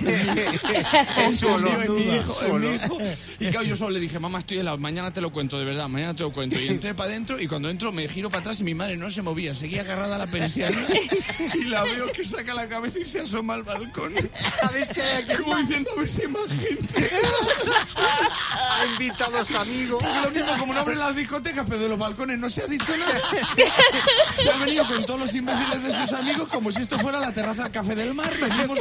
Es, 1.24 1.40
Su 1.40 1.48
mi 1.48 1.54
olor, 1.54 1.90
mi 1.90 2.02
hijo, 2.16 2.42
es 2.42 2.54
mi 2.54 2.76
hijo. 2.76 2.98
Y 3.40 3.48
claro, 3.50 3.64
yo 3.64 3.76
solo 3.76 3.92
le 3.92 4.00
dije, 4.00 4.20
mamá, 4.20 4.40
estoy 4.40 4.60
helado, 4.60 4.78
mañana 4.78 5.12
te 5.14 5.22
lo 5.22 5.32
cuento, 5.32 5.58
de 5.60 5.66
verdad, 5.66 5.88
mañana 5.88 6.14
te 6.16 6.24
lo 6.24 6.32
cuento. 6.32 6.60
Y 6.60 6.68
entré 6.68 6.94
para 6.94 7.10
adentro 7.10 7.40
y 7.40 7.48
cuando 7.48 7.70
entro 7.70 7.92
me 7.92 8.08
giro 8.08 8.30
para 8.30 8.42
atrás 8.42 8.60
y 8.60 8.64
mi 8.64 8.74
madre 8.74 8.98
no 8.98 9.10
se 9.12 9.22
movía, 9.22 9.54
seguía 9.54 9.82
agarrada 9.82 10.16
a 10.16 10.20
la 10.20 10.28
persiana 10.28 10.78
y 11.54 11.64
la 11.66 11.84
veo 11.84 12.12
que 12.12 12.24
saca 12.24 12.54
la 12.54 12.68
cabeza 12.68 13.00
y 13.00 13.06
se 13.06 13.22
asoma 13.22 13.54
al 13.56 13.64
balcón. 13.64 14.14
Hay 14.16 14.82
aquí- 14.82 15.42
Como 15.44 15.58
diciendo, 15.58 15.90
a 15.96 16.00
ver 16.00 16.08
si 16.10 16.22
hay 16.22 16.28
más 16.28 16.48
gente. 16.50 17.10
Ha 17.98 18.86
invitado 18.94 19.38
a 19.40 19.46
los 19.66 19.76
amigos. 19.76 20.04
Porque 20.04 20.22
lo 20.22 20.32
mismo, 20.32 20.58
como 20.60 20.74
no 20.74 20.80
abren 20.80 21.00
las 21.00 21.16
discotecas, 21.16 21.66
pero 21.68 21.80
de 21.82 21.90
los 21.90 22.00
balcones 22.00 22.38
no 22.40 22.50
se 22.50 22.64
ha 22.64 22.68
dicho 22.68 22.96
nada. 22.98 23.20
Se 24.30 24.50
ha 24.50 24.58
venido 24.58 24.84
con 24.86 25.06
todos 25.06 25.20
los 25.20 25.36
imbéciles 25.36 25.84
de 25.84 25.92
sus 26.02 26.14
amigos 26.14 26.48
como 26.50 26.72
si 26.72 26.82
esto 26.82 26.98
fuera 27.00 27.20
la 27.20 27.32
terraza 27.32 27.64
del 27.64 27.72
Café 27.72 27.96
del 27.96 28.14
Mar. 28.14 28.34
Venimos 28.40 28.80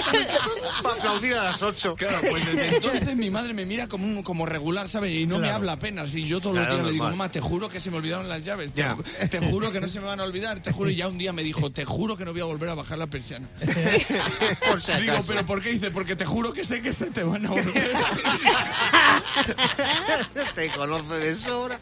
Para 0.83 0.95
aplaudir 0.97 1.35
a 1.35 1.45
las 1.45 1.63
8. 1.63 1.95
Claro, 1.97 2.19
pues 2.31 2.47
desde 2.47 2.77
entonces 2.77 3.17
mi 3.17 3.31
madre 3.31 3.53
me 3.55 3.67
mira 3.67 3.87
como, 3.87 4.07
un- 4.07 4.23
como 4.23 4.47
regular, 4.47 4.89
¿sabes? 4.89 5.13
Y 5.13 5.27
no 5.27 5.37
me 5.37 5.43
Claro. 5.43 5.57
habla 5.57 5.73
apenas. 5.73 6.15
Y 6.15 6.25
yo 6.25 6.41
todos 6.41 6.57
los 6.57 6.65
Claro, 6.65 6.77
días 6.77 6.87
le 6.87 6.93
digo, 6.93 7.05
normal. 7.05 7.19
mamá, 7.19 7.31
te 7.33 7.41
juro 7.41 7.69
que 7.69 7.81
se 7.81 7.91
me 7.91 7.99
olvidaron 7.99 8.29
las 8.29 8.45
llaves. 8.45 8.73
Te, 8.73 8.81
Ya. 8.83 8.97
ju- 8.97 9.29
te 9.29 9.39
juro 9.41 9.71
que 9.73 9.81
no 9.81 9.89
se 9.89 10.01
me 10.01 10.07
van 10.07 10.21
a 10.21 10.25
olvidar. 10.25 10.61
Te 10.63 10.73
juro. 10.73 10.91
Y 10.91 10.97
ya 10.97 11.09
un 11.09 11.19
día 11.19 11.33
me 11.33 11.43
dijo, 11.43 11.71
te 11.71 11.85
juro 11.85 12.17
que 12.17 12.25
no 12.25 12.33
voy 12.33 12.41
a 12.41 12.45
volver 12.45 12.69
a 12.71 12.75
bajar 12.75 12.99
la 12.99 13.07
persiana. 13.07 13.49
Por 14.69 14.81
si 14.81 14.93
Digo, 14.93 15.13
acaso. 15.13 15.27
¿pero 15.29 15.47
por 15.47 15.61
qué? 15.63 15.71
Dice, 15.73 15.91
porque 15.91 16.17
te 16.17 16.25
juro 16.25 16.53
que 16.53 16.65
sé 16.65 16.81
que 16.81 16.93
se 16.93 17.07
te 17.11 17.23
van 17.25 17.45
a 17.47 17.51
volver. 17.51 17.93
Te 20.55 20.71
conoce 20.77 21.15
de 21.15 21.35
sobra. 21.35 21.79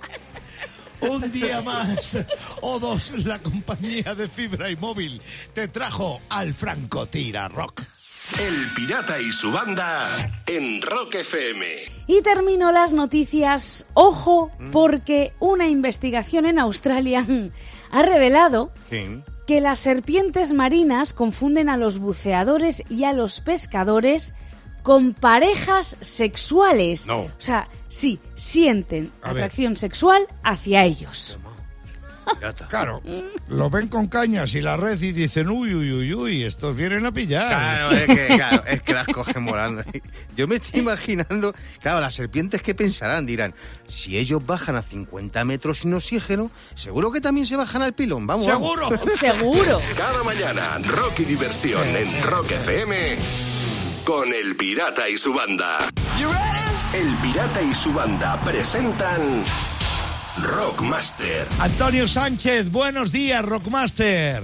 Un 1.00 1.32
día 1.32 1.62
más 1.62 2.18
o 2.60 2.78
dos 2.78 3.24
la 3.24 3.38
compañía 3.38 4.14
de 4.14 4.28
fibra 4.28 4.70
y 4.70 4.76
móvil 4.76 5.20
te 5.54 5.66
trajo 5.68 6.20
al 6.28 6.52
francotira 6.52 7.48
rock. 7.48 7.82
El 8.38 8.54
pirata 8.76 9.18
y 9.18 9.32
su 9.32 9.50
banda 9.50 10.42
en 10.46 10.80
Rock 10.82 11.16
FM. 11.16 11.66
Y 12.06 12.22
termino 12.22 12.70
las 12.70 12.92
noticias, 12.92 13.86
ojo, 13.94 14.52
porque 14.72 15.32
una 15.40 15.68
investigación 15.68 16.46
en 16.46 16.58
Australia 16.60 17.26
ha 17.90 18.02
revelado 18.02 18.72
Sí. 18.88 19.22
que 19.46 19.60
las 19.60 19.78
serpientes 19.80 20.52
marinas 20.52 21.12
confunden 21.12 21.68
a 21.68 21.76
los 21.76 21.98
buceadores 21.98 22.84
y 22.88 23.02
a 23.04 23.12
los 23.14 23.40
pescadores 23.40 24.34
con 24.82 25.14
parejas 25.14 25.96
sexuales. 26.00 27.06
No. 27.06 27.20
O 27.20 27.30
sea, 27.38 27.68
sí, 27.88 28.18
sienten 28.34 29.10
A 29.22 29.32
ver. 29.32 29.44
atracción 29.44 29.76
sexual 29.76 30.26
hacia 30.42 30.84
ellos. 30.84 31.38
Claro, 32.68 33.02
lo 33.48 33.70
ven 33.70 33.88
con 33.88 34.06
cañas 34.06 34.54
y 34.54 34.60
la 34.60 34.76
red 34.76 35.00
y 35.02 35.12
dicen, 35.12 35.48
uy, 35.48 35.74
uy, 35.74 35.92
uy, 35.92 36.14
uy, 36.14 36.42
estos 36.44 36.76
vienen 36.76 37.04
a 37.06 37.12
pillar. 37.12 37.48
Claro, 37.48 37.90
es 37.90 38.06
que, 38.06 38.26
claro, 38.36 38.62
es 38.66 38.82
que 38.82 38.94
las 38.94 39.06
cogen 39.08 39.44
volando. 39.44 39.82
Yo 40.36 40.46
me 40.46 40.56
estoy 40.56 40.80
imaginando, 40.80 41.54
claro, 41.80 42.00
las 42.00 42.14
serpientes 42.14 42.62
que 42.62 42.74
pensarán, 42.74 43.26
dirán, 43.26 43.54
si 43.88 44.16
ellos 44.16 44.44
bajan 44.44 44.76
a 44.76 44.82
50 44.82 45.44
metros 45.44 45.78
sin 45.78 45.94
oxígeno, 45.94 46.50
seguro 46.76 47.10
que 47.10 47.20
también 47.20 47.46
se 47.46 47.56
bajan 47.56 47.82
al 47.82 47.94
pilón, 47.94 48.26
vamos. 48.26 48.46
vamos. 48.46 48.74
¡Seguro! 48.74 49.14
Seguro. 49.18 49.80
Cada 49.96 50.22
mañana, 50.22 50.78
rock 50.86 51.20
y 51.20 51.24
diversión 51.24 51.84
en 51.96 52.22
Rock 52.22 52.52
FM 52.52 53.49
con 54.04 54.32
El 54.32 54.56
Pirata 54.56 55.08
y 55.08 55.16
su 55.16 55.32
banda. 55.32 55.90
El 56.94 57.14
Pirata 57.16 57.62
y 57.62 57.74
su 57.74 57.92
banda 57.92 58.40
presentan 58.44 59.44
Rockmaster. 60.42 61.46
Antonio 61.58 62.08
Sánchez, 62.08 62.70
buenos 62.70 63.12
días, 63.12 63.44
Rockmaster. 63.44 64.42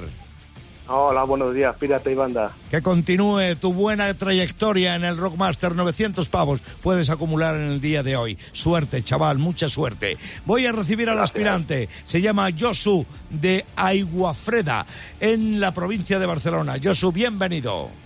Hola, 0.89 1.25
buenos 1.25 1.53
días, 1.53 1.75
pirata 1.77 2.09
y 2.11 2.15
banda. 2.15 2.53
Que 2.71 2.81
continúe 2.81 3.57
tu 3.61 3.73
buena 3.73 4.13
trayectoria 4.15 4.95
en 4.95 5.03
el 5.03 5.17
Rockmaster. 5.17 5.75
900 5.75 6.29
pavos 6.29 6.61
puedes 6.81 7.11
acumular 7.11 7.57
en 7.57 7.73
el 7.73 7.81
día 7.81 8.05
de 8.05 8.17
hoy. 8.17 8.39
Suerte, 8.53 9.03
chaval, 9.03 9.39
mucha 9.39 9.69
suerte. 9.69 10.17
Voy 10.45 10.67
a 10.67 10.73
recibir 10.73 11.11
al 11.11 11.19
aspirante. 11.19 11.89
Se 12.07 12.21
llama 12.21 12.51
Josu 12.57 13.05
de 13.31 13.65
Aiguafreda, 13.75 14.87
en 15.19 15.61
la 15.61 15.75
provincia 15.75 16.21
de 16.21 16.27
Barcelona. 16.27 16.77
Josu, 16.83 17.11
bienvenido. 17.11 18.06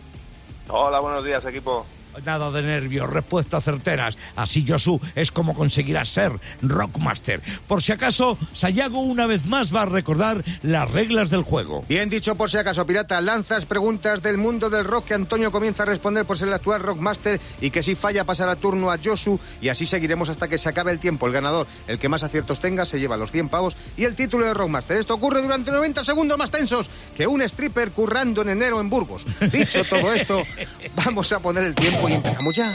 Hola, 0.73 1.01
buenos 1.01 1.25
días, 1.25 1.45
equipo. 1.45 2.00
Nada 2.25 2.51
de 2.51 2.63
nervios, 2.63 3.09
respuestas 3.09 3.65
certeras. 3.65 4.17
Así, 4.37 4.65
Josu, 4.67 5.01
es 5.15 5.31
como 5.31 5.55
conseguirás 5.55 6.09
ser 6.09 6.33
Rockmaster. 6.63 7.41
Por 7.67 7.83
si 7.83 7.93
acaso, 7.93 8.37
Sayago 8.53 9.01
una 9.01 9.27
vez 9.27 9.47
más 9.47 9.75
va 9.75 9.83
a 9.83 9.87
recordar 9.87 10.45
las 10.63 10.91
reglas 10.91 11.31
del 11.31 11.43
juego. 11.43 11.85
Bien 11.89 12.11
dicho, 12.11 12.35
por 12.35 12.51
si 12.51 12.59
acaso, 12.59 12.87
pirata, 12.87 13.21
lanzas 13.21 13.65
preguntas 13.65 14.23
del 14.23 14.39
mundo 14.39 14.71
del 14.71 14.85
rock 14.85 15.07
que 15.07 15.15
Antonio 15.15 15.51
comienza 15.51 15.85
a 15.85 15.87
responder 15.87 16.25
por 16.25 16.37
ser 16.37 16.49
el 16.49 16.55
actual 16.55 16.83
Rockmaster 16.83 17.41
y 17.61 17.71
que 17.71 17.83
si 17.83 17.95
falla 17.95 18.25
pasará 18.25 18.57
turno 18.57 18.91
a 18.91 18.99
Josu 19.03 19.39
y 19.61 19.69
así 19.69 19.87
seguiremos 19.87 20.29
hasta 20.29 20.49
que 20.49 20.59
se 20.59 20.69
acabe 20.69 20.93
el 20.93 20.99
tiempo. 20.99 21.27
El 21.27 21.33
ganador, 21.33 21.67
el 21.87 21.99
que 21.99 22.09
más 22.09 22.23
aciertos 22.23 22.61
tenga, 22.61 22.87
se 22.87 22.99
lleva 22.99 23.17
los 23.17 23.31
100 23.31 23.49
pavos 23.49 23.77
y 23.97 24.05
el 24.05 24.15
título 24.15 24.47
de 24.47 24.55
Rockmaster. 24.55 24.97
Esto 24.97 25.15
ocurre 25.15 25.43
durante 25.43 25.71
90 25.71 26.05
segundos 26.05 26.39
más 26.39 26.51
tensos 26.51 26.91
que 27.17 27.27
un 27.27 27.43
stripper 27.43 27.93
currando 27.93 28.43
en 28.43 28.51
enero 28.51 28.81
en 28.81 28.91
Burgos. 28.91 29.25
Dicho 29.53 29.85
todo 29.85 30.13
esto, 30.13 30.43
vamos 30.97 31.33
a 31.33 31.41
poner 31.41 31.65
el 31.65 31.75
tiempo 31.75 32.00
y 32.09 32.13
empezamos 32.15 32.55
ya. 32.55 32.75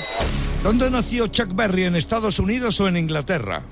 ¿Dónde 0.63 0.89
nació 0.89 1.27
Chuck 1.27 1.53
Berry, 1.55 1.85
en 1.85 1.95
Estados 1.95 2.39
Unidos 2.39 2.79
o 2.81 2.87
en 2.87 2.97
Inglaterra? 2.97 3.63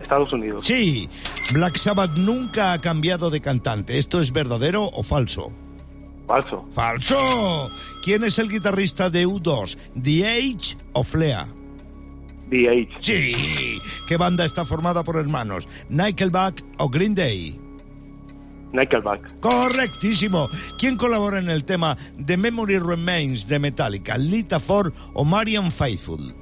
Estados 0.00 0.32
Unidos. 0.32 0.66
Sí, 0.66 1.08
Black 1.52 1.76
Sabbath 1.76 2.16
nunca 2.16 2.72
ha 2.72 2.80
cambiado 2.80 3.30
de 3.30 3.40
cantante. 3.40 3.98
¿Esto 3.98 4.20
es 4.20 4.32
verdadero 4.32 4.84
o 4.84 5.02
falso? 5.02 5.52
Falso. 6.26 6.64
¡Falso! 6.70 7.68
¿Quién 8.04 8.24
es 8.24 8.38
el 8.38 8.48
guitarrista 8.48 9.10
de 9.10 9.26
U2? 9.26 9.76
¿The 10.00 10.26
Age 10.26 10.76
o 10.92 11.02
Flea? 11.02 11.48
DH. 12.50 12.98
Sí. 13.00 13.32
¿Qué 14.06 14.16
banda 14.16 14.44
está 14.44 14.64
formada 14.64 15.02
por 15.04 15.16
hermanos? 15.16 15.66
¿Nickelback 15.88 16.64
o 16.78 16.88
Green 16.88 17.14
Day? 17.14 17.58
Nickelback. 18.72 19.40
Correctísimo. 19.40 20.48
¿Quién 20.78 20.96
colabora 20.96 21.38
en 21.38 21.50
el 21.50 21.64
tema 21.64 21.96
The 22.24 22.36
Memory 22.36 22.78
Remains 22.78 23.46
de 23.46 23.58
Metallica? 23.58 24.16
¿Lita 24.16 24.58
Ford 24.60 24.92
o 25.14 25.24
Marian 25.24 25.70
Faithfull? 25.70 26.34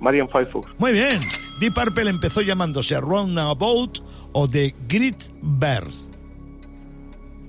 Marian 0.00 0.28
Faithfull. 0.28 0.66
Muy 0.78 0.92
bien. 0.92 1.18
Deep 1.60 1.74
Purple 1.74 2.10
empezó 2.10 2.42
llamándose 2.42 3.00
Roundabout 3.00 4.02
o 4.32 4.48
The 4.48 4.74
Great 4.88 5.22
Bird. 5.42 5.92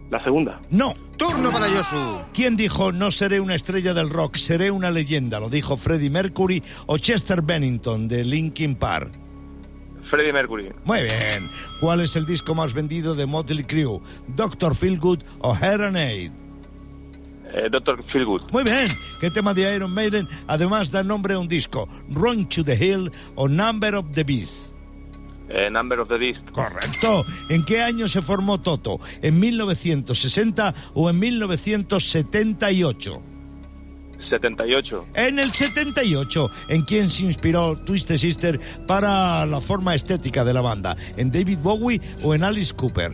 La 0.10 0.24
segunda. 0.24 0.62
No. 0.70 0.94
Turno 1.18 1.52
para 1.52 1.68
Josu. 1.68 2.22
¿Quién 2.34 2.56
dijo 2.56 2.92
no 2.92 3.10
seré 3.12 3.40
una 3.40 3.56
estrella 3.56 3.94
del 3.94 4.10
rock, 4.10 4.38
seré 4.38 4.70
una 4.70 4.92
leyenda? 4.92 5.40
¿Lo 5.40 5.50
dijo 5.50 5.76
Freddie 5.76 6.12
Mercury 6.12 6.64
o 6.86 6.98
Chester 7.00 7.42
Bennington 7.42 8.08
de 8.08 8.24
Linkin 8.24 8.76
Park? 8.76 9.27
Freddie 10.08 10.34
Mercury. 10.34 10.72
Muy 10.86 11.04
bien. 11.04 11.50
¿Cuál 11.80 12.02
es 12.02 12.16
el 12.16 12.26
disco 12.26 12.56
más 12.56 12.74
vendido 12.74 13.16
de 13.16 13.26
Motley 13.26 13.64
Crue? 13.64 14.02
¿Doctor 14.28 14.76
Feelgood 14.76 15.20
o 15.40 15.56
Hair 15.56 15.82
and 15.84 15.98
Aid? 15.98 16.32
Eh, 17.54 17.70
Doctor 17.72 18.04
Feelgood. 18.12 18.52
Muy 18.52 18.64
bien. 18.64 18.86
¿Qué 19.22 19.30
tema 19.32 19.54
de 19.54 19.74
Iron 19.76 19.94
Maiden 19.94 20.28
además 20.48 20.92
da 20.92 21.04
nombre 21.04 21.36
a 21.36 21.40
un 21.40 21.48
disco? 21.48 21.88
¿Run 22.10 22.48
to 22.50 22.64
the 22.64 22.76
Hill 22.76 23.12
o 23.36 23.48
Number 23.48 23.96
of 23.96 24.08
the 24.14 24.24
Beast? 24.24 24.74
Eh, 25.50 25.70
Number 25.70 26.00
of 26.00 26.10
the 26.10 26.18
Beast. 26.18 26.42
Correcto. 26.52 27.24
¿En 27.50 27.64
qué 27.66 27.82
año 27.82 28.08
se 28.08 28.22
formó 28.22 28.60
Toto? 28.60 29.00
¿En 29.22 29.40
1960 29.40 30.74
o 30.94 31.10
en 31.10 31.20
1978? 31.20 33.22
78. 34.30 35.08
En 35.14 35.40
el 35.40 35.52
78, 35.52 36.50
¿en 36.70 36.82
quién 36.84 37.10
se 37.10 37.26
inspiró 37.26 37.78
Twisted 37.78 38.18
Sister 38.18 38.60
para 38.86 39.46
la 39.46 39.62
forma 39.62 39.96
estética 39.96 40.44
de 40.44 40.54
la 40.54 40.62
banda? 40.62 40.96
¿En 41.16 41.32
David 41.32 41.60
Bowie 41.62 42.02
o 42.24 42.36
en 42.36 42.44
Alice 42.44 42.74
Cooper? 42.74 43.12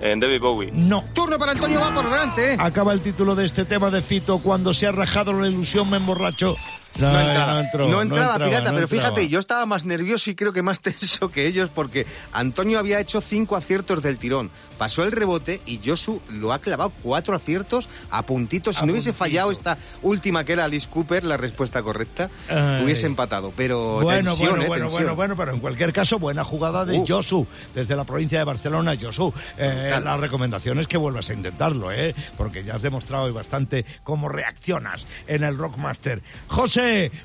En 0.00 0.18
David 0.18 0.40
Bowie. 0.40 0.72
No. 0.72 1.04
Turno 1.12 1.38
para 1.38 1.52
Antonio, 1.52 1.78
va 1.78 1.94
por 1.94 2.04
delante. 2.04 2.56
Acaba 2.58 2.92
el 2.92 3.02
título 3.02 3.34
de 3.34 3.44
este 3.44 3.66
tema 3.66 3.90
de 3.90 4.00
Fito. 4.00 4.38
Cuando 4.38 4.72
se 4.72 4.86
ha 4.86 4.92
rajado 4.92 5.38
la 5.38 5.46
ilusión, 5.46 5.90
me 5.90 5.98
emborracho. 5.98 6.56
No, 6.98 7.06
entraba, 7.08 7.52
no 7.54 7.60
entró, 7.60 7.88
no 7.88 8.02
entraba, 8.02 8.32
entraba, 8.32 8.44
pirata, 8.46 8.70
pero 8.72 8.82
entraba. 8.84 8.88
fíjate, 9.14 9.28
yo 9.28 9.38
estaba 9.38 9.64
más 9.66 9.84
nervioso 9.84 10.28
y 10.30 10.34
creo 10.34 10.52
que 10.52 10.62
más 10.62 10.80
tenso 10.82 11.30
que 11.30 11.46
ellos 11.46 11.70
porque 11.74 12.04
Antonio 12.32 12.78
había 12.78 12.98
hecho 13.00 13.20
cinco 13.20 13.56
aciertos 13.56 14.02
del 14.02 14.18
tirón. 14.18 14.50
Pasó 14.76 15.02
el 15.04 15.12
rebote 15.12 15.60
y 15.66 15.78
Josu 15.84 16.22
lo 16.30 16.54
ha 16.54 16.58
clavado 16.58 16.90
cuatro 17.02 17.36
aciertos 17.36 17.86
a 18.10 18.22
puntitos. 18.22 18.76
Si 18.76 18.82
A 18.82 18.86
no 18.86 18.92
hubiese 18.92 19.10
puntito. 19.10 19.24
fallado 19.24 19.50
esta 19.50 19.76
última 20.02 20.42
que 20.44 20.54
era 20.54 20.64
Alice 20.64 20.88
Cooper, 20.88 21.22
la 21.22 21.36
respuesta 21.36 21.82
correcta, 21.82 22.30
Ay. 22.48 22.82
hubiese 22.84 23.06
empatado. 23.06 23.52
Pero 23.54 24.00
Bueno, 24.00 24.30
tensión, 24.30 24.48
bueno, 24.50 24.64
eh, 24.64 24.66
bueno, 24.68 24.84
tensión. 24.86 25.02
bueno, 25.02 25.16
bueno, 25.16 25.36
pero 25.36 25.52
en 25.52 25.60
cualquier 25.60 25.92
caso, 25.92 26.18
buena 26.18 26.44
jugada 26.44 26.86
de 26.86 26.98
Uh. 26.98 27.04
Josu, 27.06 27.46
desde 27.74 27.94
la 27.94 28.04
provincia 28.04 28.38
de 28.38 28.44
Barcelona. 28.44 28.94
Josu, 29.00 29.32
eh, 29.58 30.00
la 30.02 30.16
recomendación 30.16 30.78
es 30.80 30.86
que 30.86 30.96
vuelvas 30.96 31.28
a 31.28 31.34
intentarlo, 31.34 31.92
¿eh? 31.92 32.14
Porque 32.38 32.64
ya 32.64 32.74
has 32.76 32.82
demostrado 32.82 33.24
hoy 33.24 33.32
bastante 33.32 33.84
cómo 34.02 34.30
reaccionas 34.30 35.06
en 35.26 35.44
el 35.44 35.58
Rockmaster. 35.58 36.22
José, 36.48 36.79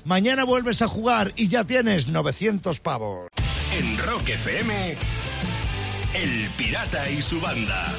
mañana 0.06 0.44
vuelves 0.44 0.82
a 0.82 0.88
jugar 0.88 1.34
y 1.36 1.48
ya 1.48 1.64
tienes 1.64 2.08
900 2.08 2.80
pavos. 2.80 3.28
En 3.78 3.98
Rock 3.98 4.30
FM, 4.30 4.96
El 6.14 6.50
Pirata 6.58 7.10
y 7.10 7.22
su 7.22 7.40
banda. 7.42 7.92